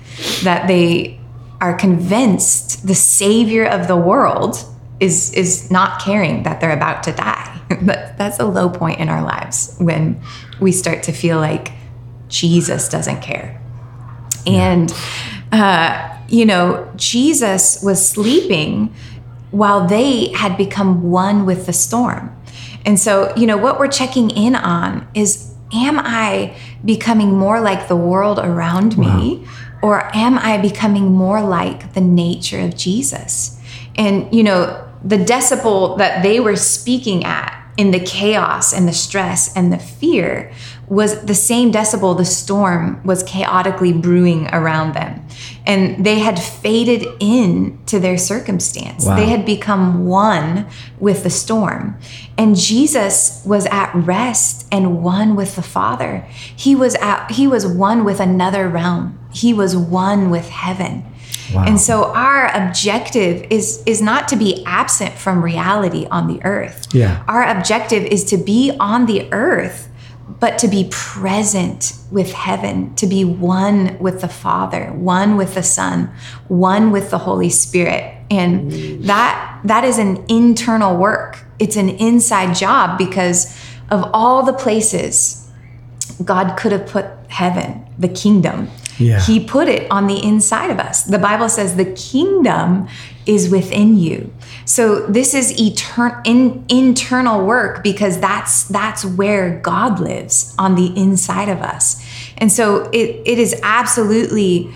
that 0.45 0.67
they 0.69 1.19
are 1.61 1.75
convinced 1.75 2.87
the 2.87 2.95
savior 2.95 3.65
of 3.65 3.89
the 3.89 3.97
world 3.97 4.57
is 5.01 5.33
is 5.33 5.71
not 5.71 6.01
caring 6.03 6.43
that 6.43 6.61
they're 6.61 6.73
about 6.77 7.03
to 7.05 7.13
die. 7.13 7.53
That- 7.83 8.19
That's 8.19 8.39
a 8.39 8.45
low 8.47 8.69
point 8.69 9.01
in 9.01 9.09
our 9.09 9.23
lives 9.23 9.75
when 9.79 10.21
we 10.61 10.73
start 10.73 11.03
to 11.05 11.13
feel 11.13 11.39
like 11.39 11.73
Jesus 12.29 12.89
doesn't 12.89 13.21
care. 13.23 13.61
And 14.47 14.93
uh, 15.53 16.13
you 16.29 16.45
know, 16.45 16.91
Jesus 16.97 17.83
was 17.83 18.07
sleeping 18.07 18.93
while 19.51 19.87
they 19.87 20.29
had 20.33 20.57
become 20.57 21.11
one 21.11 21.47
with 21.47 21.67
the 21.67 21.73
storm. 21.73 22.36
And 22.87 22.99
so, 22.99 23.35
you 23.37 23.47
know, 23.47 23.59
what 23.59 23.79
we're 23.79 23.89
checking 23.89 24.31
in 24.31 24.55
on 24.55 25.07
is 25.13 25.53
am 25.75 25.99
I 25.99 26.57
becoming 26.85 27.37
more 27.37 27.61
like 27.61 27.89
the 27.89 27.97
world 27.97 28.39
around 28.39 28.97
me 28.97 29.45
or 29.83 30.09
am 30.17 30.39
I 30.39 30.57
becoming 30.57 31.13
more 31.13 31.43
like 31.43 31.95
the 31.95 32.01
nature 32.01 32.61
of 32.61 32.77
Jesus? 32.77 33.61
And, 33.97 34.33
you 34.33 34.45
know, 34.45 34.89
the 35.05 35.17
decibel 35.17 35.99
that 35.99 36.23
they 36.23 36.41
were 36.41 36.57
speaking 36.57 37.25
at 37.25 37.53
in 37.77 37.91
the 37.91 38.01
chaos 38.01 38.73
and 38.73 38.89
the 38.89 38.93
stress 38.93 39.55
and 39.55 39.73
the 39.73 39.79
fear 39.79 40.53
was 40.89 41.21
the 41.23 41.35
same 41.35 41.73
decibel 41.73 42.17
the 42.17 42.25
storm 42.25 43.03
was 43.05 43.23
chaotically 43.25 43.93
brewing 43.93 44.47
around 44.49 44.95
them. 44.95 45.27
And 45.67 46.05
they 46.05 46.21
had 46.21 46.39
faded 46.39 47.05
in 47.19 47.85
to 47.87 47.99
their 47.99 48.17
circumstance. 48.17 49.05
Wow. 49.05 49.17
They 49.17 49.27
had 49.27 49.45
become 49.45 50.07
one 50.07 50.69
with 51.01 51.25
the 51.25 51.31
storm. 51.31 51.99
And 52.39 52.57
Jesus 52.57 53.43
was 53.45 53.67
at 53.67 53.93
rest 53.95 54.67
and 54.71 55.03
one 55.03 55.35
with 55.35 55.57
the 55.57 55.63
Father. 55.63 56.21
He 56.55 56.77
was 56.77 56.95
at 56.97 57.33
he 57.33 57.49
was 57.49 57.67
one 57.67 58.05
with 58.05 58.21
another 58.21 58.69
realm. 58.69 59.19
He 59.33 59.53
was 59.53 59.77
one 59.77 60.31
with 60.31 60.49
heaven. 60.49 61.05
Wow. 61.53 61.65
And 61.67 61.81
so 61.81 62.13
our 62.13 62.47
objective 62.55 63.47
is 63.51 63.83
is 63.87 64.01
not 64.01 64.29
to 64.29 64.37
be 64.37 64.65
absent 64.67 65.15
from 65.15 65.43
reality 65.43 66.07
on 66.11 66.29
the 66.29 66.45
earth. 66.45 66.95
Yeah. 66.95 67.25
Our 67.27 67.43
objective 67.43 68.05
is 68.05 68.25
to 68.27 68.37
be 68.37 68.77
on 68.79 69.07
the 69.07 69.33
earth 69.33 69.89
but 70.29 70.59
to 70.59 70.69
be 70.69 70.89
present 70.91 71.97
with 72.11 72.33
heaven, 72.33 72.95
to 72.97 73.07
be 73.07 73.25
one 73.25 73.99
with 73.99 74.21
the 74.21 74.29
Father, 74.29 74.87
one 74.93 75.37
with 75.37 75.55
the 75.55 75.63
Son, 75.63 76.13
one 76.49 76.91
with 76.91 77.11
the 77.11 77.19
Holy 77.19 77.51
Spirit. 77.51 78.13
And 78.31 79.05
that 79.05 79.61
that 79.65 79.85
is 79.85 79.99
an 79.99 80.25
internal 80.29 80.97
work. 80.97 81.45
It's 81.59 81.77
an 81.77 81.89
inside 81.89 82.57
job 82.57 82.99
because 82.99 83.57
of 83.91 84.11
all 84.13 84.43
the 84.43 84.53
places 84.53 85.49
God 86.25 86.57
could 86.57 86.73
have 86.73 86.87
put 86.87 87.07
heaven, 87.29 87.87
the 87.99 88.09
kingdom. 88.09 88.69
Yeah. 88.99 89.21
He 89.21 89.45
put 89.45 89.69
it 89.69 89.91
on 89.91 90.07
the 90.07 90.23
inside 90.23 90.71
of 90.71 90.79
us. 90.79 91.05
The 91.05 91.19
Bible 91.19 91.49
says 91.49 91.77
the 91.77 91.85
kingdom 91.85 92.89
is 93.27 93.51
within 93.51 93.99
you. 93.99 94.33
So 94.65 95.07
this 95.07 95.35
is 95.35 95.53
etern- 95.55 96.25
in, 96.25 96.65
internal 96.69 97.45
work 97.45 97.83
because 97.83 98.21
that's 98.21 98.65
that's 98.65 99.05
where 99.05 99.61
God 99.61 100.01
lives 100.01 100.55
on 100.59 100.75
the 100.75 100.97
inside 100.97 101.49
of 101.49 101.59
us. 101.59 102.05
And 102.39 102.51
so 102.51 102.89
it, 102.93 103.23
it 103.27 103.39
is 103.39 103.59
absolutely 103.63 104.73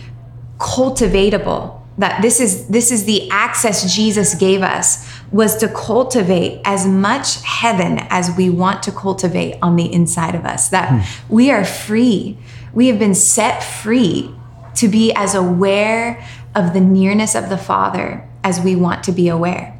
cultivatable 0.58 1.80
that 1.98 2.22
this 2.22 2.40
is 2.40 2.66
this 2.68 2.90
is 2.90 3.04
the 3.04 3.30
access 3.30 3.94
Jesus 3.94 4.34
gave 4.34 4.62
us 4.62 5.06
was 5.32 5.56
to 5.58 5.68
cultivate 5.68 6.60
as 6.64 6.86
much 6.86 7.42
heaven 7.42 7.98
as 8.10 8.34
we 8.36 8.50
want 8.50 8.82
to 8.84 8.92
cultivate 8.92 9.56
on 9.62 9.76
the 9.76 9.92
inside 9.92 10.34
of 10.34 10.44
us 10.44 10.68
that 10.70 10.88
hmm. 10.90 11.34
we 11.34 11.50
are 11.50 11.64
free 11.64 12.38
we 12.72 12.88
have 12.88 12.98
been 12.98 13.14
set 13.14 13.62
free 13.62 14.34
to 14.74 14.88
be 14.88 15.12
as 15.14 15.34
aware 15.34 16.24
of 16.54 16.72
the 16.72 16.80
nearness 16.80 17.34
of 17.34 17.48
the 17.48 17.58
father 17.58 18.26
as 18.42 18.60
we 18.60 18.74
want 18.76 19.04
to 19.04 19.12
be 19.12 19.28
aware 19.28 19.76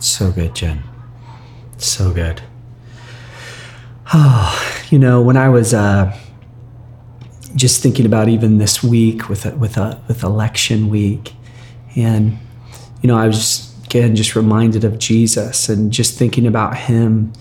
So 0.00 0.30
good, 0.30 0.54
Jen. 0.54 0.82
So 1.76 2.12
good. 2.12 2.42
Oh, 4.14 4.84
you 4.90 4.98
know, 4.98 5.20
when 5.20 5.36
I 5.36 5.48
was 5.48 5.74
uh, 5.74 6.16
just 7.54 7.82
thinking 7.82 8.06
about 8.06 8.28
even 8.28 8.58
this 8.58 8.82
week 8.82 9.28
with 9.28 9.44
a, 9.44 9.56
with 9.56 9.76
a, 9.76 10.00
with 10.08 10.22
election 10.22 10.88
week, 10.88 11.34
and 11.96 12.38
you 13.02 13.08
know, 13.08 13.16
I 13.16 13.26
was 13.26 13.74
again 13.84 14.14
just 14.14 14.36
reminded 14.36 14.84
of 14.84 14.98
Jesus 14.98 15.68
and 15.68 15.92
just 15.92 16.18
thinking 16.18 16.46
about 16.46 16.76
him 16.76 17.32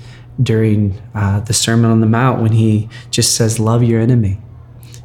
during 0.41 0.99
uh, 1.13 1.39
the 1.41 1.53
Sermon 1.53 1.89
on 1.91 2.01
the 2.01 2.07
Mount 2.07 2.41
when 2.41 2.53
he 2.53 2.89
just 3.11 3.35
says, 3.35 3.59
"Love 3.59 3.83
your 3.83 4.01
enemy." 4.01 4.39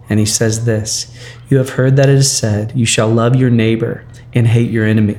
And 0.08 0.18
he 0.18 0.26
says 0.26 0.64
this 0.64 1.14
You 1.48 1.58
have 1.58 1.70
heard 1.70 1.96
that 1.96 2.08
it 2.08 2.16
is 2.16 2.30
said, 2.30 2.72
You 2.74 2.84
shall 2.84 3.08
love 3.08 3.36
your 3.36 3.50
neighbor 3.50 4.04
and 4.34 4.46
hate 4.46 4.70
your 4.70 4.86
enemy. 4.86 5.18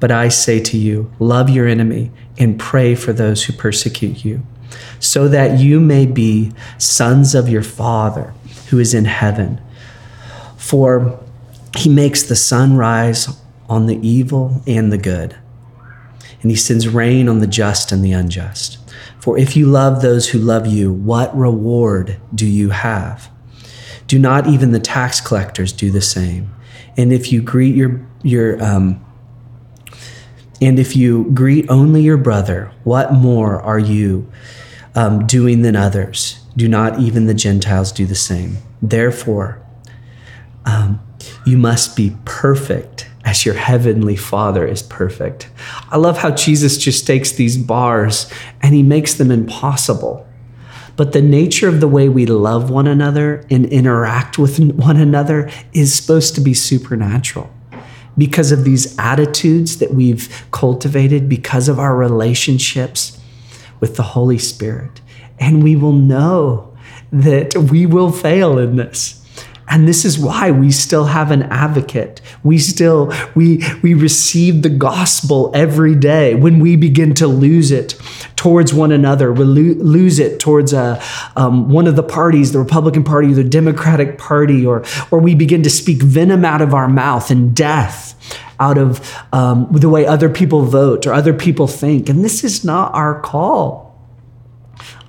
But 0.00 0.10
I 0.10 0.28
say 0.28 0.60
to 0.60 0.76
you, 0.76 1.12
love 1.18 1.50
your 1.50 1.66
enemy 1.66 2.10
and 2.38 2.58
pray 2.58 2.94
for 2.94 3.12
those 3.12 3.44
who 3.44 3.52
persecute 3.52 4.24
you, 4.24 4.42
so 5.00 5.28
that 5.28 5.58
you 5.58 5.80
may 5.80 6.06
be 6.06 6.52
sons 6.78 7.34
of 7.34 7.48
your 7.48 7.62
Father 7.62 8.32
who 8.68 8.78
is 8.78 8.94
in 8.94 9.06
heaven. 9.06 9.60
For 10.56 11.18
he 11.76 11.88
makes 11.88 12.22
the 12.22 12.36
sun 12.36 12.76
rise 12.76 13.28
on 13.68 13.86
the 13.86 13.98
evil 14.06 14.62
and 14.66 14.92
the 14.92 14.98
good, 14.98 15.36
and 16.42 16.50
he 16.50 16.56
sends 16.56 16.88
rain 16.88 17.28
on 17.28 17.40
the 17.40 17.46
just 17.46 17.90
and 17.90 18.04
the 18.04 18.12
unjust. 18.12 18.78
For 19.20 19.36
if 19.36 19.56
you 19.56 19.66
love 19.66 20.00
those 20.00 20.28
who 20.28 20.38
love 20.38 20.66
you, 20.66 20.92
what 20.92 21.36
reward 21.36 22.20
do 22.34 22.46
you 22.46 22.70
have? 22.70 23.30
Do 24.06 24.18
not 24.18 24.46
even 24.46 24.72
the 24.72 24.80
tax 24.80 25.20
collectors 25.20 25.72
do 25.72 25.90
the 25.90 26.00
same? 26.00 26.54
And 26.96 27.12
if 27.12 27.32
you 27.32 27.42
greet 27.42 27.74
your 27.74 28.06
your 28.22 28.62
um, 28.62 29.04
and 30.60 30.78
if 30.78 30.96
you 30.96 31.30
greet 31.32 31.68
only 31.70 32.02
your 32.02 32.16
brother, 32.16 32.72
what 32.84 33.12
more 33.12 33.60
are 33.60 33.78
you 33.78 34.30
um, 34.94 35.26
doing 35.26 35.62
than 35.62 35.76
others? 35.76 36.40
Do 36.56 36.68
not 36.68 36.98
even 36.98 37.26
the 37.26 37.34
Gentiles 37.34 37.92
do 37.92 38.06
the 38.06 38.16
same? 38.16 38.58
Therefore, 38.82 39.62
um, 40.64 41.00
you 41.46 41.56
must 41.56 41.96
be 41.96 42.16
perfect 42.24 43.08
as 43.24 43.44
your 43.44 43.54
heavenly 43.54 44.16
Father 44.16 44.66
is 44.66 44.82
perfect. 44.82 45.48
I 45.90 45.96
love 45.96 46.18
how 46.18 46.30
Jesus 46.30 46.78
just 46.78 47.06
takes 47.06 47.32
these 47.32 47.56
bars 47.56 48.30
and 48.62 48.74
he 48.74 48.82
makes 48.82 49.14
them 49.14 49.30
impossible. 49.30 50.27
But 50.98 51.12
the 51.12 51.22
nature 51.22 51.68
of 51.68 51.78
the 51.78 51.86
way 51.86 52.08
we 52.08 52.26
love 52.26 52.70
one 52.70 52.88
another 52.88 53.46
and 53.50 53.64
interact 53.66 54.36
with 54.36 54.58
one 54.58 54.96
another 54.96 55.48
is 55.72 55.94
supposed 55.94 56.34
to 56.34 56.40
be 56.40 56.54
supernatural 56.54 57.48
because 58.18 58.50
of 58.50 58.64
these 58.64 58.98
attitudes 58.98 59.78
that 59.78 59.94
we've 59.94 60.44
cultivated, 60.50 61.28
because 61.28 61.68
of 61.68 61.78
our 61.78 61.94
relationships 61.94 63.16
with 63.78 63.94
the 63.94 64.02
Holy 64.02 64.38
Spirit. 64.38 65.00
And 65.38 65.62
we 65.62 65.76
will 65.76 65.92
know 65.92 66.76
that 67.12 67.56
we 67.56 67.86
will 67.86 68.10
fail 68.10 68.58
in 68.58 68.74
this. 68.74 69.17
And 69.70 69.86
this 69.86 70.04
is 70.04 70.18
why 70.18 70.50
we 70.50 70.70
still 70.70 71.04
have 71.04 71.30
an 71.30 71.42
advocate. 71.44 72.20
We 72.42 72.58
still 72.58 73.12
we 73.34 73.62
we 73.82 73.94
receive 73.94 74.62
the 74.62 74.70
gospel 74.70 75.50
every 75.54 75.94
day. 75.94 76.34
When 76.34 76.58
we 76.60 76.76
begin 76.76 77.14
to 77.14 77.26
lose 77.26 77.70
it 77.70 78.00
towards 78.36 78.72
one 78.72 78.92
another, 78.92 79.32
we 79.32 79.44
lo- 79.44 79.82
lose 79.82 80.18
it 80.18 80.40
towards 80.40 80.72
a, 80.72 81.02
um, 81.36 81.68
one 81.68 81.86
of 81.86 81.96
the 81.96 82.02
parties, 82.02 82.52
the 82.52 82.58
Republican 82.58 83.04
Party, 83.04 83.32
or 83.32 83.34
the 83.34 83.44
Democratic 83.44 84.18
Party, 84.18 84.64
or 84.64 84.84
or 85.10 85.18
we 85.18 85.34
begin 85.34 85.62
to 85.62 85.70
speak 85.70 86.02
venom 86.02 86.44
out 86.44 86.62
of 86.62 86.72
our 86.72 86.88
mouth 86.88 87.30
and 87.30 87.54
death 87.54 88.14
out 88.60 88.78
of 88.78 89.16
um, 89.32 89.68
the 89.70 89.88
way 89.88 90.06
other 90.06 90.28
people 90.28 90.62
vote 90.62 91.06
or 91.06 91.12
other 91.12 91.32
people 91.32 91.66
think. 91.66 92.08
And 92.08 92.24
this 92.24 92.42
is 92.42 92.64
not 92.64 92.92
our 92.94 93.20
call. 93.20 93.87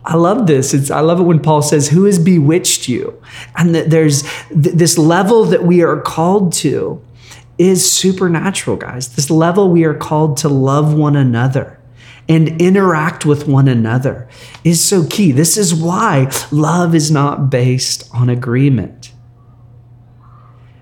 I 0.10 0.16
love 0.16 0.48
this. 0.48 0.74
It's, 0.74 0.90
I 0.90 1.02
love 1.02 1.20
it 1.20 1.24
when 1.24 1.40
Paul 1.40 1.62
says, 1.62 1.90
Who 1.90 2.06
has 2.06 2.18
bewitched 2.18 2.88
you? 2.90 3.22
And 3.56 3.76
that 3.76 3.92
there's 3.92 4.24
th- 4.48 4.76
this 4.76 4.98
level 4.98 5.46
that 5.46 5.64
we 5.64 5.84
are 5.84 6.02
called 6.02 6.52
to 6.54 7.00
is 7.60 7.90
supernatural, 7.90 8.76
guys. 8.76 9.16
This 9.16 9.30
level 9.30 9.70
we 9.70 9.84
are 9.84 9.94
called 9.94 10.38
to 10.38 10.50
love 10.50 10.96
one 10.96 11.16
another 11.16 11.80
and 12.28 12.60
interact 12.60 13.24
with 13.24 13.48
one 13.48 13.68
another 13.68 14.28
is 14.64 14.84
so 14.84 15.06
key. 15.06 15.32
This 15.32 15.58
is 15.58 15.76
why 15.76 16.32
love 16.52 16.96
is 16.96 17.12
not 17.12 17.52
based 17.52 18.10
on 18.12 18.30
agreement. 18.30 19.12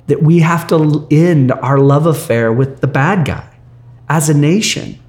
That 0.06 0.24
we 0.24 0.40
have 0.40 0.68
to 0.68 1.06
end 1.12 1.52
our 1.52 1.80
love 1.80 2.06
affair 2.06 2.54
with 2.54 2.80
the 2.80 2.88
bad 2.88 3.26
guy 3.26 3.60
as 4.08 4.30
a 4.30 4.34
nation 4.34 5.00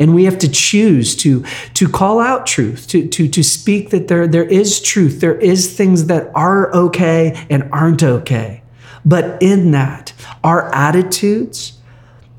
And 0.00 0.14
we 0.14 0.24
have 0.24 0.38
to 0.38 0.48
choose 0.48 1.14
to, 1.16 1.44
to 1.74 1.88
call 1.88 2.20
out 2.20 2.46
truth, 2.46 2.88
to, 2.88 3.06
to, 3.08 3.28
to 3.28 3.42
speak 3.42 3.90
that 3.90 4.08
there, 4.08 4.26
there 4.26 4.44
is 4.44 4.80
truth. 4.80 5.20
There 5.20 5.38
is 5.38 5.76
things 5.76 6.06
that 6.06 6.30
are 6.34 6.74
okay 6.74 7.46
and 7.48 7.68
aren't 7.72 8.02
okay. 8.02 8.62
But 9.04 9.40
in 9.42 9.70
that, 9.72 10.12
our 10.42 10.74
attitudes 10.74 11.78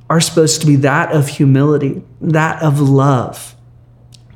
are 0.09 0.21
supposed 0.21 0.61
to 0.61 0.67
be 0.67 0.75
that 0.77 1.11
of 1.11 1.27
humility, 1.27 2.03
that 2.21 2.61
of 2.61 2.79
love 2.79 3.55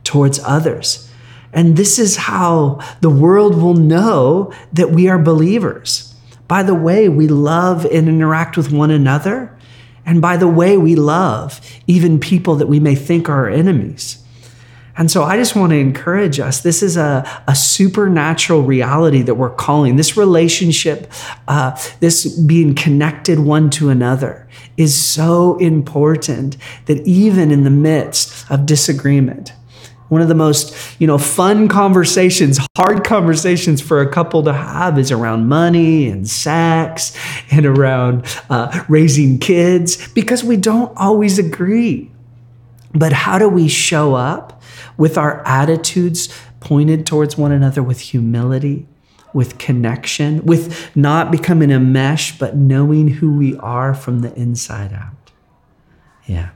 towards 0.03 0.39
others. 0.39 1.09
And 1.53 1.75
this 1.75 1.97
is 1.99 2.15
how 2.17 2.79
the 3.01 3.09
world 3.09 3.61
will 3.61 3.75
know 3.75 4.53
that 4.73 4.91
we 4.91 5.07
are 5.09 5.19
believers. 5.19 6.13
By 6.47 6.63
the 6.63 6.75
way 6.75 7.09
we 7.09 7.27
love 7.27 7.85
and 7.85 8.07
interact 8.07 8.57
with 8.57 8.71
one 8.71 8.91
another, 8.91 9.55
and 10.09 10.23
by 10.23 10.37
the 10.37 10.47
way 10.47 10.75
we 10.75 10.95
love 10.95 11.61
even 11.85 12.19
people 12.19 12.55
that 12.55 12.65
we 12.65 12.79
may 12.79 12.95
think 12.95 13.29
are 13.29 13.45
our 13.45 13.49
enemies. 13.49 14.23
And 14.97 15.09
so 15.09 15.23
I 15.23 15.37
just 15.37 15.55
want 15.55 15.69
to 15.69 15.77
encourage 15.77 16.39
us. 16.39 16.61
This 16.61 16.81
is 16.81 16.97
a, 16.97 17.23
a 17.47 17.55
supernatural 17.55 18.63
reality 18.63 19.21
that 19.21 19.35
we're 19.35 19.51
calling. 19.51 19.97
This 19.97 20.17
relationship, 20.17 21.11
uh, 21.47 21.79
this 21.99 22.25
being 22.39 22.73
connected 22.73 23.39
one 23.39 23.69
to 23.69 23.89
another, 23.89 24.49
is 24.77 24.95
so 24.95 25.57
important 25.59 26.57
that 26.87 26.97
even 27.07 27.51
in 27.51 27.63
the 27.63 27.69
midst 27.69 28.49
of 28.49 28.65
disagreement, 28.65 29.53
one 30.09 30.21
of 30.21 30.27
the 30.27 30.35
most, 30.35 30.75
you 30.99 31.07
know, 31.07 31.17
fun 31.17 31.67
conversations, 31.67 32.59
hard 32.75 33.03
conversations 33.03 33.79
for 33.79 34.01
a 34.01 34.09
couple 34.09 34.43
to 34.43 34.53
have 34.53 34.97
is 34.97 35.11
around 35.11 35.47
money 35.47 36.07
and 36.07 36.27
sex 36.27 37.15
and 37.51 37.65
around 37.65 38.25
uh, 38.49 38.83
raising 38.89 39.39
kids 39.39 40.11
because 40.13 40.43
we 40.43 40.57
don't 40.57 40.91
always 40.97 41.39
agree. 41.39 42.11
But 42.93 43.13
how 43.13 43.37
do 43.37 43.47
we 43.47 43.67
show 43.67 44.15
up 44.15 44.61
with 44.97 45.17
our 45.17 45.45
attitudes 45.45 46.27
pointed 46.59 47.05
towards 47.05 47.37
one 47.37 47.51
another 47.51 47.83
with 47.83 47.99
humility, 47.99 48.87
with 49.31 49.59
connection, 49.59 50.43
with 50.43 50.95
not 50.95 51.31
becoming 51.31 51.71
a 51.71 51.79
mesh, 51.79 52.37
but 52.39 52.55
knowing 52.55 53.07
who 53.07 53.37
we 53.37 53.55
are 53.57 53.93
from 53.93 54.21
the 54.21 54.33
inside 54.33 54.91
out? 54.91 55.31
Yeah. 56.25 56.49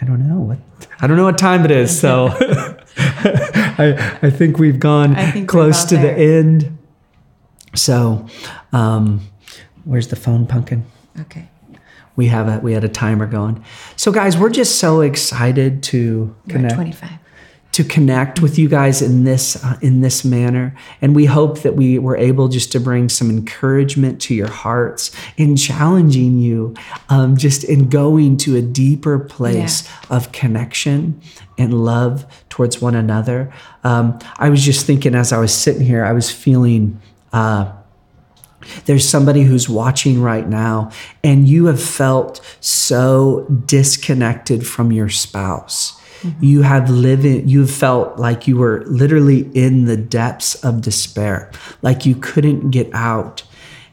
I 0.00 0.04
don't 0.04 0.26
know 0.28 0.40
what 0.40 0.58
I 1.00 1.06
don't 1.06 1.16
know 1.16 1.24
what 1.24 1.38
time 1.38 1.64
it 1.64 1.70
is, 1.70 1.98
so 1.98 2.28
I 2.96 4.18
I 4.22 4.30
think 4.30 4.58
we've 4.58 4.80
gone 4.80 5.14
think 5.14 5.48
close 5.48 5.84
to 5.84 5.96
there. 5.96 6.14
the 6.14 6.20
end. 6.38 6.78
So, 7.74 8.26
um, 8.72 9.20
where's 9.84 10.08
the 10.08 10.16
phone, 10.16 10.46
pumpkin? 10.46 10.84
Okay. 11.20 11.48
We 12.16 12.26
have 12.26 12.48
a 12.48 12.58
we 12.58 12.72
had 12.72 12.82
a 12.84 12.88
timer 12.88 13.26
going. 13.26 13.64
So, 13.96 14.10
guys, 14.10 14.36
we're 14.36 14.50
just 14.50 14.78
so 14.78 15.00
excited 15.02 15.82
to 15.84 16.34
connect. 16.48 16.74
Twenty 16.74 16.92
five 16.92 17.19
to 17.72 17.84
connect 17.84 18.40
with 18.40 18.58
you 18.58 18.68
guys 18.68 19.00
in 19.00 19.24
this 19.24 19.62
uh, 19.64 19.78
in 19.80 20.00
this 20.00 20.24
manner. 20.24 20.74
And 21.00 21.14
we 21.14 21.26
hope 21.26 21.60
that 21.60 21.76
we 21.76 21.98
were 21.98 22.16
able 22.16 22.48
just 22.48 22.72
to 22.72 22.80
bring 22.80 23.08
some 23.08 23.30
encouragement 23.30 24.20
to 24.22 24.34
your 24.34 24.50
hearts 24.50 25.10
in 25.36 25.56
challenging 25.56 26.38
you 26.38 26.74
um, 27.08 27.36
just 27.36 27.62
in 27.64 27.88
going 27.88 28.36
to 28.38 28.56
a 28.56 28.62
deeper 28.62 29.18
place 29.18 29.84
yeah. 29.84 30.16
of 30.16 30.32
connection 30.32 31.20
and 31.58 31.84
love 31.84 32.26
towards 32.48 32.80
one 32.80 32.94
another. 32.94 33.52
Um, 33.84 34.18
i 34.38 34.50
was 34.50 34.62
just 34.62 34.84
thinking 34.84 35.14
as 35.14 35.32
i 35.32 35.38
was 35.38 35.54
sitting 35.54 35.82
here 35.82 36.04
i 36.04 36.12
was 36.12 36.30
feeling 36.30 37.00
uh, 37.32 37.72
there's 38.84 39.08
somebody 39.08 39.42
who's 39.42 39.68
watching 39.68 40.20
right 40.20 40.46
now, 40.46 40.90
and 41.24 41.48
you 41.48 41.66
have 41.66 41.82
felt 41.82 42.40
so 42.60 43.46
disconnected 43.66 44.66
from 44.66 44.92
your 44.92 45.08
spouse 45.08 45.99
Mm-hmm. 46.22 46.44
You 46.44 46.62
have 46.62 46.90
lived, 46.90 47.24
you 47.24 47.66
felt 47.66 48.18
like 48.18 48.46
you 48.46 48.56
were 48.56 48.84
literally 48.86 49.50
in 49.54 49.84
the 49.84 49.96
depths 49.96 50.54
of 50.64 50.82
despair, 50.82 51.50
like 51.82 52.04
you 52.04 52.14
couldn't 52.14 52.70
get 52.70 52.90
out. 52.92 53.42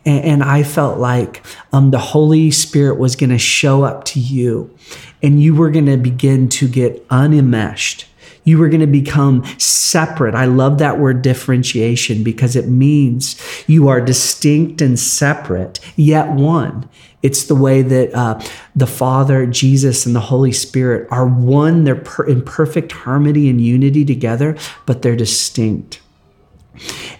And, 0.05 0.23
and 0.25 0.43
I 0.43 0.63
felt 0.63 0.99
like 0.99 1.45
um, 1.71 1.91
the 1.91 1.99
Holy 1.99 2.51
Spirit 2.51 2.97
was 2.97 3.15
going 3.15 3.29
to 3.29 3.37
show 3.37 3.83
up 3.83 4.03
to 4.05 4.19
you 4.19 4.75
and 5.21 5.41
you 5.41 5.55
were 5.55 5.71
going 5.71 5.85
to 5.85 5.97
begin 5.97 6.49
to 6.49 6.67
get 6.67 7.05
unenmeshed. 7.09 8.06
You 8.47 8.57
were 8.59 8.69
going 8.69 8.79
to 8.79 8.87
become 8.87 9.43
separate. 9.57 10.33
I 10.33 10.45
love 10.45 10.77
that 10.77 10.99
word 10.99 11.21
differentiation 11.21 12.23
because 12.23 12.55
it 12.55 12.69
means 12.69 13.35
you 13.67 13.89
are 13.89 13.99
distinct 13.99 14.79
and 14.81 14.97
separate, 14.97 15.81
yet 15.97 16.29
one. 16.29 16.87
It's 17.21 17.43
the 17.43 17.55
way 17.55 17.81
that 17.81 18.13
uh, 18.13 18.41
the 18.73 18.87
Father, 18.87 19.45
Jesus, 19.47 20.05
and 20.05 20.15
the 20.15 20.21
Holy 20.21 20.53
Spirit 20.53 21.09
are 21.11 21.27
one. 21.27 21.83
They're 21.83 21.97
per- 21.97 22.25
in 22.25 22.41
perfect 22.41 22.93
harmony 22.93 23.49
and 23.49 23.59
unity 23.59 24.05
together, 24.05 24.55
but 24.85 25.01
they're 25.01 25.17
distinct. 25.17 25.99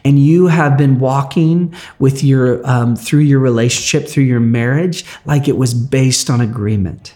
And 0.06 0.18
you 0.18 0.48
have 0.48 0.78
been 0.78 0.98
walking 0.98 1.76
with 2.00 2.24
your 2.24 2.66
um, 2.66 2.96
through 2.96 3.28
your 3.28 3.40
relationship, 3.40 4.08
through 4.08 4.24
your 4.24 4.40
marriage, 4.40 5.04
like 5.26 5.50
it 5.50 5.58
was 5.58 5.74
based 5.74 6.30
on 6.30 6.40
agreement. 6.40 7.16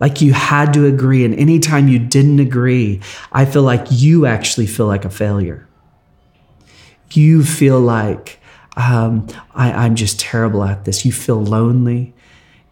Like 0.00 0.20
you 0.20 0.32
had 0.32 0.74
to 0.74 0.86
agree, 0.86 1.24
and 1.24 1.34
anytime 1.34 1.88
you 1.88 1.98
didn't 1.98 2.40
agree, 2.40 3.00
I 3.32 3.44
feel 3.44 3.62
like 3.62 3.86
you 3.90 4.26
actually 4.26 4.66
feel 4.66 4.86
like 4.86 5.04
a 5.04 5.10
failure. 5.10 5.66
You 7.12 7.44
feel 7.44 7.80
like 7.80 8.38
um, 8.76 9.26
I, 9.54 9.72
I'm 9.72 9.94
just 9.94 10.20
terrible 10.20 10.62
at 10.64 10.84
this. 10.84 11.04
You 11.04 11.12
feel 11.12 11.42
lonely 11.42 12.14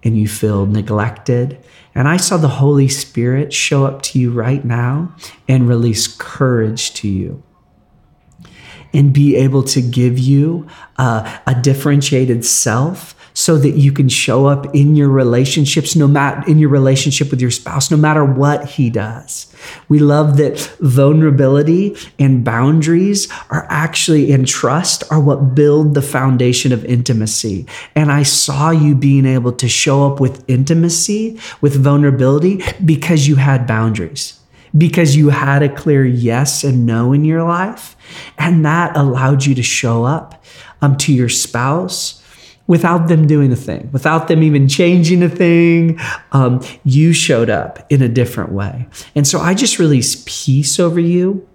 and 0.02 0.18
you 0.18 0.28
feel 0.28 0.66
neglected. 0.66 1.64
And 1.94 2.08
I 2.08 2.18
saw 2.18 2.36
the 2.36 2.48
Holy 2.48 2.88
Spirit 2.88 3.52
show 3.52 3.86
up 3.86 4.02
to 4.02 4.18
you 4.18 4.30
right 4.30 4.64
now 4.64 5.14
and 5.48 5.66
release 5.68 6.06
courage 6.06 6.92
to 6.94 7.08
you 7.08 7.42
and 8.92 9.12
be 9.12 9.34
able 9.36 9.62
to 9.64 9.80
give 9.80 10.18
you 10.18 10.66
uh, 10.98 11.38
a 11.46 11.54
differentiated 11.54 12.44
self 12.44 13.14
so 13.34 13.58
that 13.58 13.72
you 13.72 13.90
can 13.90 14.08
show 14.08 14.46
up 14.46 14.72
in 14.74 14.94
your 14.94 15.08
relationships, 15.08 15.96
no 15.96 16.06
matter 16.06 16.48
in 16.48 16.58
your 16.58 16.68
relationship 16.68 17.30
with 17.32 17.40
your 17.40 17.50
spouse, 17.50 17.90
no 17.90 17.96
matter 17.96 18.24
what 18.24 18.64
he 18.64 18.88
does. 18.88 19.52
We 19.88 19.98
love 19.98 20.36
that 20.36 20.60
vulnerability 20.80 21.96
and 22.18 22.44
boundaries 22.44 23.28
are 23.50 23.66
actually 23.68 24.30
in 24.30 24.44
trust 24.44 25.02
are 25.10 25.20
what 25.20 25.54
build 25.54 25.94
the 25.94 26.02
foundation 26.02 26.72
of 26.72 26.84
intimacy. 26.84 27.66
And 27.96 28.12
I 28.12 28.22
saw 28.22 28.70
you 28.70 28.94
being 28.94 29.26
able 29.26 29.52
to 29.52 29.68
show 29.68 30.10
up 30.10 30.20
with 30.20 30.48
intimacy, 30.48 31.38
with 31.60 31.74
vulnerability 31.74 32.62
because 32.84 33.26
you 33.26 33.36
had 33.36 33.66
boundaries 33.66 34.38
because 34.76 35.14
you 35.14 35.28
had 35.28 35.62
a 35.62 35.72
clear 35.72 36.04
yes 36.04 36.64
and 36.64 36.84
no 36.84 37.12
in 37.12 37.24
your 37.24 37.44
life. 37.44 37.96
And 38.38 38.64
that 38.64 38.96
allowed 38.96 39.44
you 39.44 39.54
to 39.54 39.62
show 39.62 40.02
up 40.02 40.44
um, 40.82 40.96
to 40.96 41.12
your 41.12 41.28
spouse 41.28 42.23
without 42.66 43.08
them 43.08 43.26
doing 43.26 43.52
a 43.52 43.56
thing, 43.56 43.90
without 43.92 44.28
them 44.28 44.42
even 44.42 44.68
changing 44.68 45.22
a 45.22 45.28
thing. 45.28 45.98
Um, 46.32 46.62
you 46.84 47.12
showed 47.12 47.50
up 47.50 47.84
in 47.90 48.02
a 48.02 48.08
different 48.08 48.52
way. 48.52 48.88
And 49.14 49.26
so 49.26 49.40
I 49.40 49.54
just 49.54 49.78
release 49.78 50.22
peace 50.26 50.80
over 50.80 51.00
you 51.00 51.46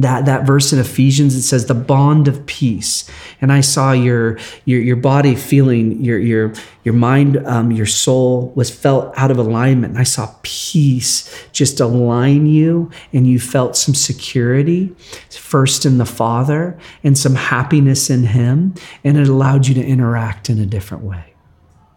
that 0.00 0.26
that 0.26 0.46
verse 0.46 0.72
in 0.72 0.78
Ephesians 0.78 1.34
it 1.34 1.42
says 1.42 1.66
the 1.66 1.74
bond 1.74 2.28
of 2.28 2.44
peace. 2.46 3.08
And 3.40 3.52
I 3.52 3.60
saw 3.60 3.92
your 3.92 4.38
your 4.64 4.80
your 4.80 4.96
body 4.96 5.34
feeling 5.34 6.02
your 6.02 6.18
your 6.18 6.52
your 6.84 6.94
mind 6.94 7.36
um, 7.46 7.70
your 7.70 7.86
soul 7.86 8.52
was 8.54 8.70
felt 8.70 9.16
out 9.16 9.30
of 9.30 9.38
alignment. 9.38 9.92
And 9.92 10.00
I 10.00 10.04
saw 10.04 10.34
peace 10.42 11.46
just 11.52 11.80
align 11.80 12.46
you 12.46 12.90
and 13.12 13.26
you 13.26 13.38
felt 13.38 13.76
some 13.76 13.94
security 13.94 14.94
first 15.30 15.86
in 15.86 15.98
the 15.98 16.06
Father 16.06 16.78
and 17.04 17.16
some 17.16 17.34
happiness 17.34 18.10
in 18.10 18.24
Him. 18.24 18.74
And 19.04 19.16
it 19.16 19.28
allowed 19.28 19.66
you 19.66 19.74
to 19.74 19.84
interact 19.84 20.50
in 20.50 20.58
a 20.58 20.66
different 20.66 21.04
way. 21.04 21.24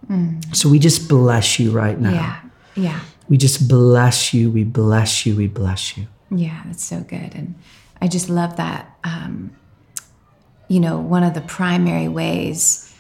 Mm. 0.09 0.53
so 0.53 0.67
we 0.67 0.79
just 0.79 1.07
bless 1.07 1.59
you 1.59 1.71
right 1.71 1.97
now. 1.97 2.11
Yeah 2.11 2.39
yeah. 2.75 3.01
We 3.29 3.37
just 3.37 3.67
bless 3.67 4.33
you. 4.33 4.51
We 4.51 4.63
bless 4.63 5.25
you. 5.25 5.35
We 5.35 5.47
bless 5.47 5.97
you. 5.97 6.07
Yeah 6.31 6.61
that's 6.65 6.83
so 6.83 7.01
good. 7.01 7.33
And 7.35 7.55
I 8.03 8.07
just 8.07 8.29
love 8.29 8.57
that. 8.57 8.97
Um, 9.05 9.55
you 10.67 10.81
know, 10.81 10.99
one 10.99 11.23
of 11.23 11.33
the 11.33 11.41
primary 11.41 12.09
ways 12.09 12.93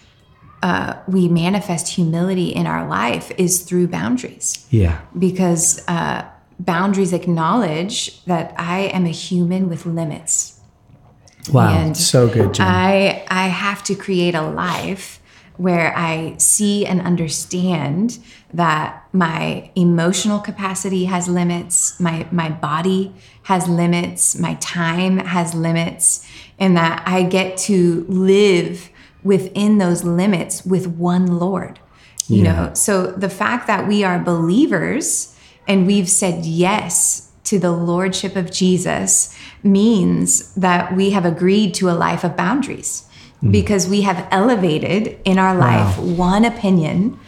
uh, 0.63 0.97
we 1.09 1.27
manifest 1.27 1.89
humility 1.89 2.47
in 2.47 2.65
our 2.65 2.87
life 2.87 3.29
is 3.37 3.63
through 3.63 3.87
boundaries. 3.89 4.65
Yeah. 4.69 5.01
Because 5.19 5.83
uh, 5.89 6.25
boundaries 6.57 7.11
acknowledge 7.11 8.23
that 8.25 8.55
I 8.57 8.83
am 8.97 9.05
a 9.05 9.11
human 9.11 9.67
with 9.67 9.85
limits. 9.85 10.61
Wow, 11.51 11.77
and 11.77 11.97
so 11.97 12.29
good. 12.29 12.53
Jen. 12.53 12.65
I 12.65 13.25
I 13.27 13.47
have 13.49 13.83
to 13.83 13.95
create 13.95 14.33
a 14.33 14.41
life 14.41 15.19
where 15.57 15.93
I 15.97 16.35
see 16.37 16.85
and 16.85 17.01
understand 17.01 18.17
that 18.53 19.03
my 19.11 19.69
emotional 19.75 20.39
capacity 20.39 21.03
has 21.05 21.27
limits, 21.27 21.99
my 21.99 22.25
my 22.31 22.47
body 22.47 23.13
has 23.43 23.67
limits, 23.67 24.37
my 24.37 24.55
time 24.55 25.17
has 25.17 25.53
limits, 25.53 26.25
and 26.59 26.75
that 26.77 27.03
I 27.05 27.23
get 27.23 27.57
to 27.57 28.05
live 28.07 28.89
within 29.23 29.77
those 29.77 30.03
limits 30.03 30.65
with 30.65 30.87
one 30.87 31.39
Lord. 31.39 31.79
You 32.27 32.43
Yeah. 32.43 32.53
know, 32.53 32.69
so 32.73 33.07
the 33.07 33.29
fact 33.29 33.67
that 33.67 33.87
we 33.87 34.03
are 34.03 34.19
believers 34.19 35.33
and 35.67 35.85
we've 35.85 36.09
said 36.09 36.45
yes 36.45 37.29
to 37.45 37.59
the 37.59 37.71
lordship 37.71 38.35
of 38.35 38.51
Jesus 38.51 39.35
means 39.63 40.53
that 40.55 40.95
we 40.95 41.11
have 41.11 41.25
agreed 41.25 41.73
to 41.75 41.89
a 41.89 41.91
life 41.91 42.23
of 42.23 42.37
boundaries 42.37 43.03
hmm. 43.41 43.51
because 43.51 43.87
we 43.87 44.01
have 44.01 44.25
elevated 44.31 45.17
in 45.25 45.37
our 45.37 45.55
life 45.55 45.97
one 45.97 46.45
opinion 46.45 47.19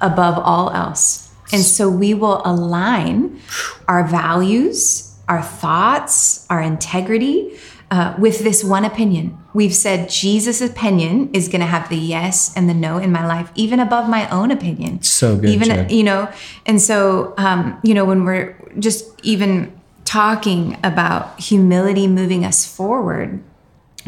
above 0.00 0.38
all 0.38 0.70
else. 0.70 1.30
And 1.52 1.62
so 1.62 1.88
we 1.88 2.14
will 2.14 2.42
align 2.44 3.40
our 3.86 4.06
values, 4.06 5.13
our 5.28 5.42
thoughts, 5.42 6.46
our 6.50 6.60
integrity 6.60 7.58
uh, 7.90 8.14
with 8.18 8.40
this 8.40 8.64
one 8.64 8.84
opinion. 8.84 9.38
We've 9.52 9.74
said 9.74 10.08
Jesus' 10.08 10.60
opinion 10.60 11.30
is 11.32 11.48
going 11.48 11.60
to 11.60 11.66
have 11.66 11.88
the 11.88 11.96
yes 11.96 12.54
and 12.56 12.68
the 12.68 12.74
no 12.74 12.98
in 12.98 13.12
my 13.12 13.26
life, 13.26 13.50
even 13.54 13.78
above 13.78 14.08
my 14.08 14.28
own 14.30 14.50
opinion. 14.50 15.02
So 15.02 15.36
good, 15.36 15.50
Even, 15.50 15.88
you 15.88 16.02
know, 16.02 16.30
and 16.66 16.80
so, 16.80 17.34
um, 17.36 17.78
you 17.84 17.94
know, 17.94 18.04
when 18.04 18.24
we're 18.24 18.56
just 18.78 19.04
even 19.22 19.72
talking 20.04 20.78
about 20.82 21.40
humility 21.40 22.06
moving 22.06 22.44
us 22.44 22.66
forward, 22.66 23.42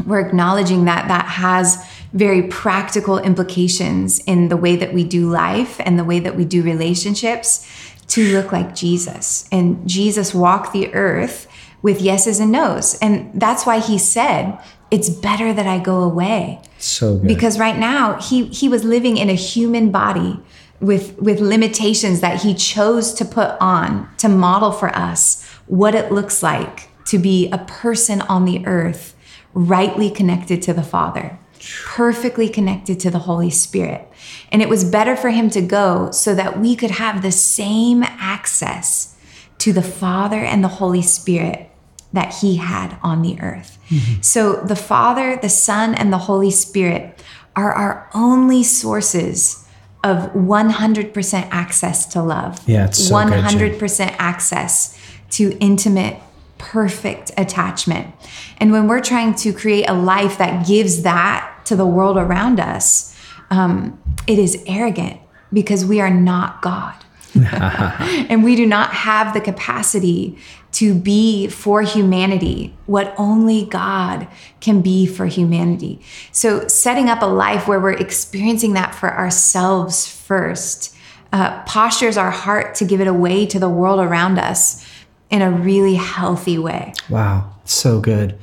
we're 0.05 0.19
acknowledging 0.19 0.85
that 0.85 1.07
that 1.07 1.25
has 1.25 1.83
very 2.13 2.43
practical 2.43 3.17
implications 3.19 4.19
in 4.19 4.49
the 4.49 4.57
way 4.57 4.75
that 4.75 4.93
we 4.93 5.03
do 5.03 5.29
life 5.29 5.79
and 5.79 5.97
the 5.97 6.03
way 6.03 6.19
that 6.19 6.35
we 6.35 6.45
do 6.45 6.61
relationships 6.61 7.67
to 8.07 8.33
look 8.33 8.51
like 8.51 8.75
Jesus. 8.75 9.47
And 9.51 9.87
Jesus 9.87 10.33
walked 10.33 10.73
the 10.73 10.93
earth 10.93 11.47
with 11.81 12.01
yeses 12.01 12.39
and 12.39 12.51
nos. 12.51 12.97
And 12.99 13.29
that's 13.39 13.65
why 13.65 13.79
he 13.79 13.97
said, 13.97 14.57
It's 14.91 15.09
better 15.09 15.53
that 15.53 15.67
I 15.67 15.79
go 15.79 16.01
away 16.01 16.61
So 16.77 17.17
good. 17.17 17.27
because 17.27 17.59
right 17.59 17.77
now 17.77 18.19
he 18.19 18.45
he 18.47 18.69
was 18.69 18.83
living 18.83 19.17
in 19.17 19.29
a 19.29 19.33
human 19.35 19.91
body 19.91 20.39
with 20.79 21.17
with 21.19 21.39
limitations 21.39 22.21
that 22.21 22.41
he 22.43 22.53
chose 22.53 23.13
to 23.15 23.25
put 23.25 23.51
on 23.59 24.07
to 24.17 24.29
model 24.29 24.71
for 24.71 24.95
us 24.95 25.43
what 25.67 25.93
it 25.95 26.11
looks 26.11 26.41
like 26.43 26.89
to 27.05 27.17
be 27.17 27.49
a 27.51 27.57
person 27.57 28.21
on 28.21 28.45
the 28.45 28.65
earth 28.65 29.15
rightly 29.53 30.09
connected 30.11 30.61
to 30.61 30.73
the 30.73 30.83
father 30.83 31.37
perfectly 31.85 32.49
connected 32.49 32.99
to 32.99 33.09
the 33.09 33.19
holy 33.19 33.49
spirit 33.49 34.07
and 34.51 34.61
it 34.61 34.69
was 34.69 34.83
better 34.83 35.15
for 35.15 35.29
him 35.29 35.49
to 35.49 35.61
go 35.61 36.11
so 36.11 36.33
that 36.35 36.59
we 36.59 36.75
could 36.75 36.91
have 36.91 37.21
the 37.21 37.31
same 37.31 38.03
access 38.03 39.15
to 39.57 39.73
the 39.73 39.81
father 39.81 40.39
and 40.43 40.63
the 40.63 40.67
holy 40.67 41.01
spirit 41.01 41.69
that 42.13 42.35
he 42.35 42.55
had 42.55 42.97
on 43.03 43.21
the 43.21 43.39
earth. 43.41 43.77
Mm-hmm. 43.89 44.21
So 44.21 44.55
the 44.55 44.75
Father, 44.75 45.37
the 45.41 45.49
Son, 45.49 45.93
and 45.93 46.11
the 46.11 46.17
Holy 46.17 46.51
Spirit 46.51 47.21
are 47.55 47.73
our 47.73 48.09
only 48.13 48.63
sources 48.63 49.67
of 50.03 50.31
100% 50.33 51.47
access 51.51 52.05
to 52.07 52.21
love. 52.21 52.59
Yeah, 52.67 52.85
it's 52.85 53.07
so 53.07 53.15
100% 53.15 54.15
access 54.19 54.97
to 55.31 55.57
intimate, 55.59 56.21
perfect 56.57 57.31
attachment. 57.37 58.13
And 58.57 58.71
when 58.71 58.87
we're 58.87 59.01
trying 59.01 59.35
to 59.35 59.53
create 59.53 59.85
a 59.89 59.93
life 59.93 60.37
that 60.37 60.67
gives 60.67 61.03
that 61.03 61.61
to 61.65 61.75
the 61.75 61.85
world 61.85 62.17
around 62.17 62.59
us, 62.59 63.15
um, 63.49 64.01
it 64.27 64.39
is 64.39 64.63
arrogant 64.67 65.19
because 65.53 65.85
we 65.85 66.01
are 66.01 66.09
not 66.09 66.61
God. 66.61 66.95
and 67.35 68.43
we 68.43 68.55
do 68.55 68.65
not 68.65 68.93
have 68.93 69.33
the 69.33 69.41
capacity 69.41 70.37
to 70.71 70.93
be 70.93 71.47
for 71.47 71.81
humanity 71.81 72.75
what 72.85 73.13
only 73.17 73.65
God 73.65 74.27
can 74.59 74.81
be 74.81 75.05
for 75.05 75.25
humanity. 75.25 76.01
So, 76.31 76.67
setting 76.67 77.09
up 77.09 77.21
a 77.21 77.27
life 77.27 77.67
where 77.67 77.79
we're 77.79 77.91
experiencing 77.91 78.73
that 78.73 78.95
for 78.95 79.13
ourselves 79.13 80.07
first 80.07 80.95
uh, 81.31 81.63
postures 81.63 82.17
our 82.17 82.31
heart 82.31 82.75
to 82.75 82.85
give 82.85 83.01
it 83.01 83.07
away 83.07 83.45
to 83.45 83.59
the 83.59 83.69
world 83.69 83.99
around 83.99 84.39
us 84.39 84.85
in 85.29 85.41
a 85.41 85.51
really 85.51 85.95
healthy 85.95 86.57
way. 86.57 86.93
Wow, 87.09 87.53
so 87.65 87.99
good. 87.99 88.37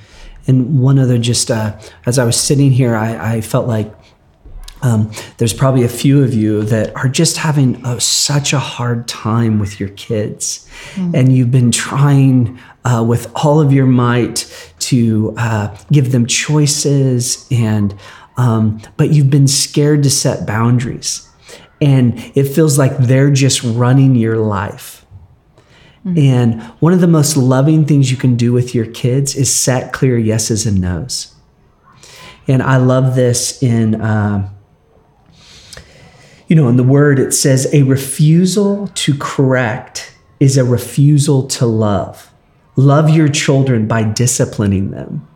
And 0.47 0.81
one 0.81 0.99
other, 0.99 1.19
just 1.19 1.51
uh, 1.51 1.79
as 2.05 2.19
I 2.19 2.25
was 2.25 2.39
sitting 2.39 2.71
here, 2.71 2.95
I, 2.95 3.37
I 3.37 3.41
felt 3.41 3.67
like 3.67 3.93
um, 4.83 5.11
there's 5.39 5.55
probably 5.55 5.83
a 5.83 5.89
few 5.89 6.23
of 6.23 6.35
you 6.35 6.63
that 6.65 6.95
are 6.95 7.09
just 7.09 7.39
having 7.39 7.85
a, 7.87 7.99
such 7.99 8.53
a 8.53 8.59
hard 8.59 9.09
time 9.09 9.59
with 9.59 9.81
your 9.81 9.89
kids, 9.91 10.69
and 11.15 11.33
you've 11.33 11.51
been 11.51 11.71
trying 11.71 12.59
uh, 12.85 13.03
with 13.07 13.33
all 13.35 13.61
of 13.61 13.73
your 13.73 13.87
might 13.87 14.73
to 14.81 15.35
uh, 15.39 15.75
give 15.91 16.13
them 16.13 16.27
choices, 16.27 17.49
and 17.51 17.95
um, 18.37 18.83
but 18.99 19.11
you've 19.11 19.31
been 19.31 19.49
scared 19.49 20.03
to 20.03 20.11
set 20.11 20.47
boundaries, 20.47 21.27
and 21.81 22.19
it 22.35 22.45
feels 22.45 22.79
like 22.79 22.95
they're 22.99 23.31
just 23.31 23.63
running 23.63 24.15
your 24.15 24.37
life. 24.37 25.04
And 26.05 26.63
one 26.81 26.93
of 26.93 27.01
the 27.01 27.07
most 27.07 27.37
loving 27.37 27.87
things 27.87 28.11
you 28.11 28.17
can 28.17 28.37
do 28.37 28.53
with 28.53 28.75
your 28.75 28.87
kids 28.87 29.35
is 29.35 29.55
set 29.55 29.93
clear 29.93 30.19
yeses 30.19 30.67
and 30.67 30.81
nos. 30.81 31.35
And 32.47 32.63
I 32.63 32.77
love 32.77 33.15
this 33.15 33.63
in, 33.63 34.01
um, 34.03 34.51
you 36.47 36.57
know, 36.57 36.69
in 36.69 36.77
the 36.77 36.83
word, 36.83 37.19
it 37.19 37.33
says 37.33 37.73
a 37.73 37.85
refusal 37.85 38.89
to 38.89 39.17
correct 39.19 40.15
is 40.41 40.59
a 40.59 40.65
refusal 40.65 41.47
to 41.47 41.65
love. 41.65 42.31
Love 42.77 43.09
your 43.09 43.29
children 43.29 43.87
by 43.89 44.03
disciplining 44.03 44.91
them. 44.91 45.27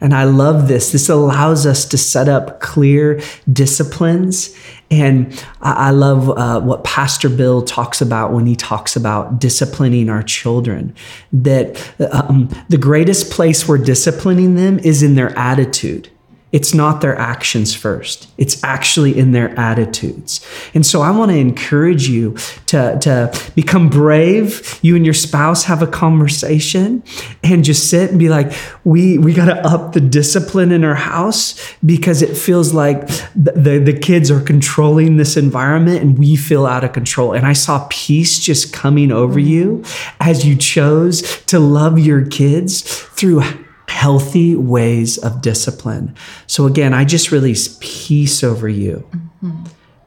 And 0.00 0.14
I 0.14 0.24
love 0.24 0.68
this. 0.68 0.92
This 0.92 1.08
allows 1.08 1.66
us 1.66 1.84
to 1.86 1.98
set 1.98 2.28
up 2.28 2.60
clear 2.60 3.20
disciplines. 3.52 4.56
And 4.90 5.44
I 5.60 5.90
love 5.90 6.30
uh, 6.30 6.60
what 6.60 6.84
Pastor 6.84 7.28
Bill 7.28 7.62
talks 7.62 8.00
about 8.00 8.32
when 8.32 8.46
he 8.46 8.56
talks 8.56 8.96
about 8.96 9.38
disciplining 9.38 10.08
our 10.08 10.22
children. 10.22 10.94
That 11.32 11.92
um, 12.12 12.48
the 12.68 12.78
greatest 12.78 13.30
place 13.30 13.68
we're 13.68 13.78
disciplining 13.78 14.54
them 14.54 14.78
is 14.78 15.02
in 15.02 15.14
their 15.14 15.36
attitude. 15.36 16.10
It's 16.50 16.72
not 16.72 17.02
their 17.02 17.16
actions 17.16 17.74
first. 17.74 18.28
It's 18.38 18.62
actually 18.64 19.18
in 19.18 19.32
their 19.32 19.50
attitudes. 19.58 20.44
And 20.72 20.86
so 20.86 21.02
I 21.02 21.10
want 21.10 21.30
to 21.30 21.36
encourage 21.36 22.08
you 22.08 22.36
to, 22.66 22.98
to 23.02 23.50
become 23.54 23.90
brave. 23.90 24.78
You 24.80 24.96
and 24.96 25.04
your 25.04 25.14
spouse 25.14 25.64
have 25.64 25.82
a 25.82 25.86
conversation 25.86 27.02
and 27.42 27.64
just 27.64 27.90
sit 27.90 28.10
and 28.10 28.18
be 28.18 28.30
like, 28.30 28.52
we, 28.84 29.18
we 29.18 29.34
got 29.34 29.46
to 29.46 29.66
up 29.66 29.92
the 29.92 30.00
discipline 30.00 30.72
in 30.72 30.84
our 30.84 30.94
house 30.94 31.74
because 31.84 32.22
it 32.22 32.34
feels 32.34 32.72
like 32.72 33.06
the, 33.36 33.52
the, 33.54 33.78
the 33.78 33.98
kids 33.98 34.30
are 34.30 34.40
controlling 34.40 35.18
this 35.18 35.36
environment 35.36 36.00
and 36.00 36.18
we 36.18 36.34
feel 36.34 36.64
out 36.64 36.82
of 36.82 36.94
control. 36.94 37.34
And 37.34 37.46
I 37.46 37.52
saw 37.52 37.86
peace 37.90 38.38
just 38.38 38.72
coming 38.72 39.12
over 39.12 39.38
mm-hmm. 39.38 39.48
you 39.48 39.84
as 40.20 40.46
you 40.46 40.56
chose 40.56 41.42
to 41.46 41.58
love 41.58 41.98
your 41.98 42.24
kids 42.24 42.80
through 42.80 43.42
healthy 43.88 44.54
ways 44.54 45.18
of 45.18 45.40
discipline. 45.42 46.14
So 46.46 46.66
again, 46.66 46.94
I 46.94 47.04
just 47.04 47.32
release 47.32 47.76
peace 47.80 48.44
over 48.44 48.68
you. 48.68 49.08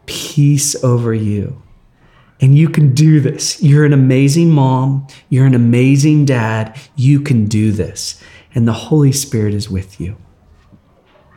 Peace 0.06 0.82
over 0.84 1.14
you. 1.14 1.62
And 2.40 2.58
you 2.58 2.70
can 2.70 2.94
do 2.94 3.20
this. 3.20 3.62
You're 3.62 3.86
an 3.86 3.94
amazing 3.94 4.50
mom. 4.50 5.06
You're 5.30 5.46
an 5.46 5.54
amazing 5.54 6.26
dad. 6.26 6.78
You 6.96 7.22
can 7.22 7.46
do 7.46 7.72
this. 7.72 8.22
And 8.56 8.68
the 8.68 8.74
Holy 8.74 9.12
Spirit 9.12 9.54
is 9.54 9.70
with 9.70 10.00
you. 10.02 10.18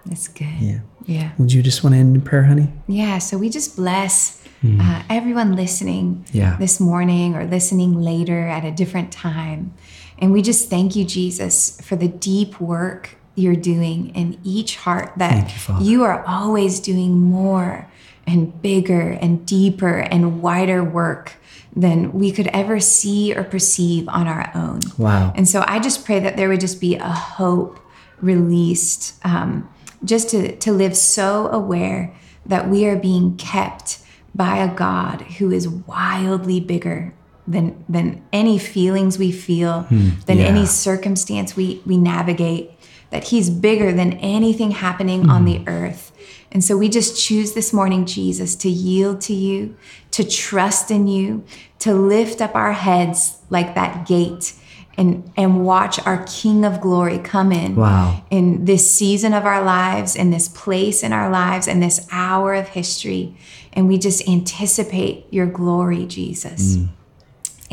That's 0.07 0.29
good. 0.29 0.47
Yeah. 0.61 0.81
Yeah. 1.07 1.33
Would 1.39 1.53
you 1.53 1.63
just 1.63 1.85
want 1.85 1.95
to 1.95 1.99
end 2.01 2.17
in 2.17 2.23
prayer, 2.23 2.45
honey? 2.45 2.73
Yeah, 2.87 3.19
so 3.19 3.37
we 3.37 3.51
just 3.51 3.77
bless 3.77 4.43
uh, 4.81 5.03
everyone 5.11 5.55
listening 5.57 6.25
Yeah. 6.33 6.57
this 6.57 6.81
morning 6.81 7.35
or 7.37 7.45
listening 7.45 8.01
later 8.01 8.49
at 8.49 8.65
a 8.65 8.71
different 8.71 9.13
time. 9.13 9.75
And 10.19 10.33
we 10.33 10.43
just 10.43 10.71
thank 10.71 10.95
you, 10.97 11.05
Jesus, 11.05 11.81
for 11.81 11.97
the 11.97 12.09
deep 12.09 12.61
work 12.61 13.17
you're 13.35 13.57
doing 13.57 14.15
in 14.15 14.39
each 14.45 14.77
heart 14.77 15.13
that 15.17 15.53
you, 15.81 15.81
you 15.81 16.03
are 16.05 16.25
always 16.25 16.79
doing 16.81 17.21
more 17.21 17.91
and 18.27 18.63
bigger 18.63 19.11
and 19.11 19.45
deeper 19.45 19.99
and 19.99 20.41
wider 20.41 20.83
work 20.83 21.35
than 21.75 22.13
we 22.13 22.31
could 22.31 22.47
ever 22.49 22.79
see 22.79 23.35
or 23.35 23.43
perceive 23.43 24.09
on 24.09 24.29
our 24.29 24.51
own. 24.55 24.81
Wow. 24.97 25.33
And 25.35 25.49
so 25.49 25.65
I 25.67 25.81
just 25.81 26.05
pray 26.05 26.21
that 26.21 26.37
there 26.37 26.49
would 26.49 26.61
just 26.61 26.81
be 26.81 26.95
a 26.97 27.09
hope 27.09 27.81
released, 28.21 29.15
um, 29.25 29.69
just 30.05 30.31
to, 30.31 30.57
to 30.57 30.73
live 30.73 30.97
so 30.97 31.49
aware 31.49 32.15
that 32.47 32.69
we 32.69 32.87
are 32.87 32.97
being 32.97 33.37
kept 33.37 33.99
by 34.35 34.59
a 34.59 34.75
God 34.75 35.23
who 35.23 35.51
is 35.51 35.69
wildly 35.69 36.61
bigger 36.61 37.15
than 37.47 37.85
than 37.89 38.25
any 38.33 38.59
feelings 38.59 39.19
we 39.19 39.33
feel, 39.33 39.83
hmm, 39.83 40.11
than 40.27 40.39
yeah. 40.39 40.47
any 40.47 40.67
circumstance 40.67 41.57
we 41.57 41.83
we 41.87 41.97
navigate. 41.97 42.71
That 43.11 43.25
He's 43.25 43.49
bigger 43.49 43.93
than 43.93 44.15
anything 44.15 44.73
happening 44.73 45.29
on 45.29 45.43
hmm. 45.43 45.47
the 45.47 45.69
earth. 45.69 46.13
And 46.51 46.63
so 46.63 46.77
we 46.77 46.89
just 46.89 47.21
choose 47.21 47.53
this 47.53 47.73
morning, 47.73 48.07
Jesus, 48.07 48.55
to 48.57 48.69
yield 48.69 49.21
to 49.23 49.35
you, 49.35 49.77
to 50.13 50.23
trust 50.23 50.91
in 50.91 51.09
you, 51.09 51.45
to 51.81 51.93
lift 51.93 52.41
up 52.41 52.55
our 52.55 52.73
heads 52.73 53.39
like 53.51 53.75
that 53.75 54.07
gate 54.07 54.55
and 54.97 55.31
and 55.37 55.65
watch 55.65 55.99
our 56.07 56.25
king 56.25 56.65
of 56.65 56.81
glory 56.81 57.19
come 57.19 57.53
in 57.53 57.77
Wow. 57.77 58.23
in 58.31 58.65
this 58.65 58.91
season 58.91 59.33
of 59.33 59.45
our 59.45 59.63
lives 59.63 60.15
in 60.15 60.31
this 60.31 60.49
place 60.49 61.03
in 61.03 61.13
our 61.13 61.31
lives 61.31 61.67
in 61.67 61.81
this 61.81 62.07
hour 62.13 62.55
of 62.55 62.69
history 62.69 63.37
and 63.73 63.89
we 63.89 63.99
just 63.99 64.27
anticipate 64.29 65.27
your 65.31 65.47
glory 65.47 66.07
jesus 66.07 66.77
hmm. 66.77 66.85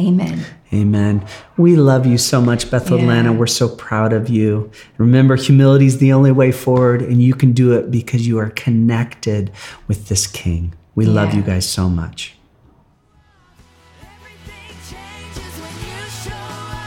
Amen 0.08 0.44
Amen. 0.74 1.26
We 1.58 1.76
love 1.76 2.06
you 2.06 2.18
so 2.18 2.40
much, 2.40 2.72
Bethel 2.72 2.96
Yeah. 2.96 3.04
Atlanta. 3.04 3.34
We're 3.34 3.46
so 3.48 3.68
proud 3.68 4.14
of 4.14 4.30
you. 4.30 4.72
Remember, 4.98 5.36
humility 5.36 5.86
is 5.86 5.98
the 5.98 6.14
only 6.14 6.32
way 6.32 6.54
forward, 6.54 7.02
and 7.02 7.22
you 7.22 7.34
can 7.34 7.52
do 7.52 7.74
it 7.74 7.92
because 7.92 8.26
you 8.26 8.40
are 8.40 8.52
connected 8.52 9.52
with 9.90 10.08
this 10.08 10.28
King. 10.28 10.74
We 10.96 11.06
love 11.06 11.34
you 11.34 11.42
guys 11.42 11.68
so 11.68 11.90
much. 11.90 12.38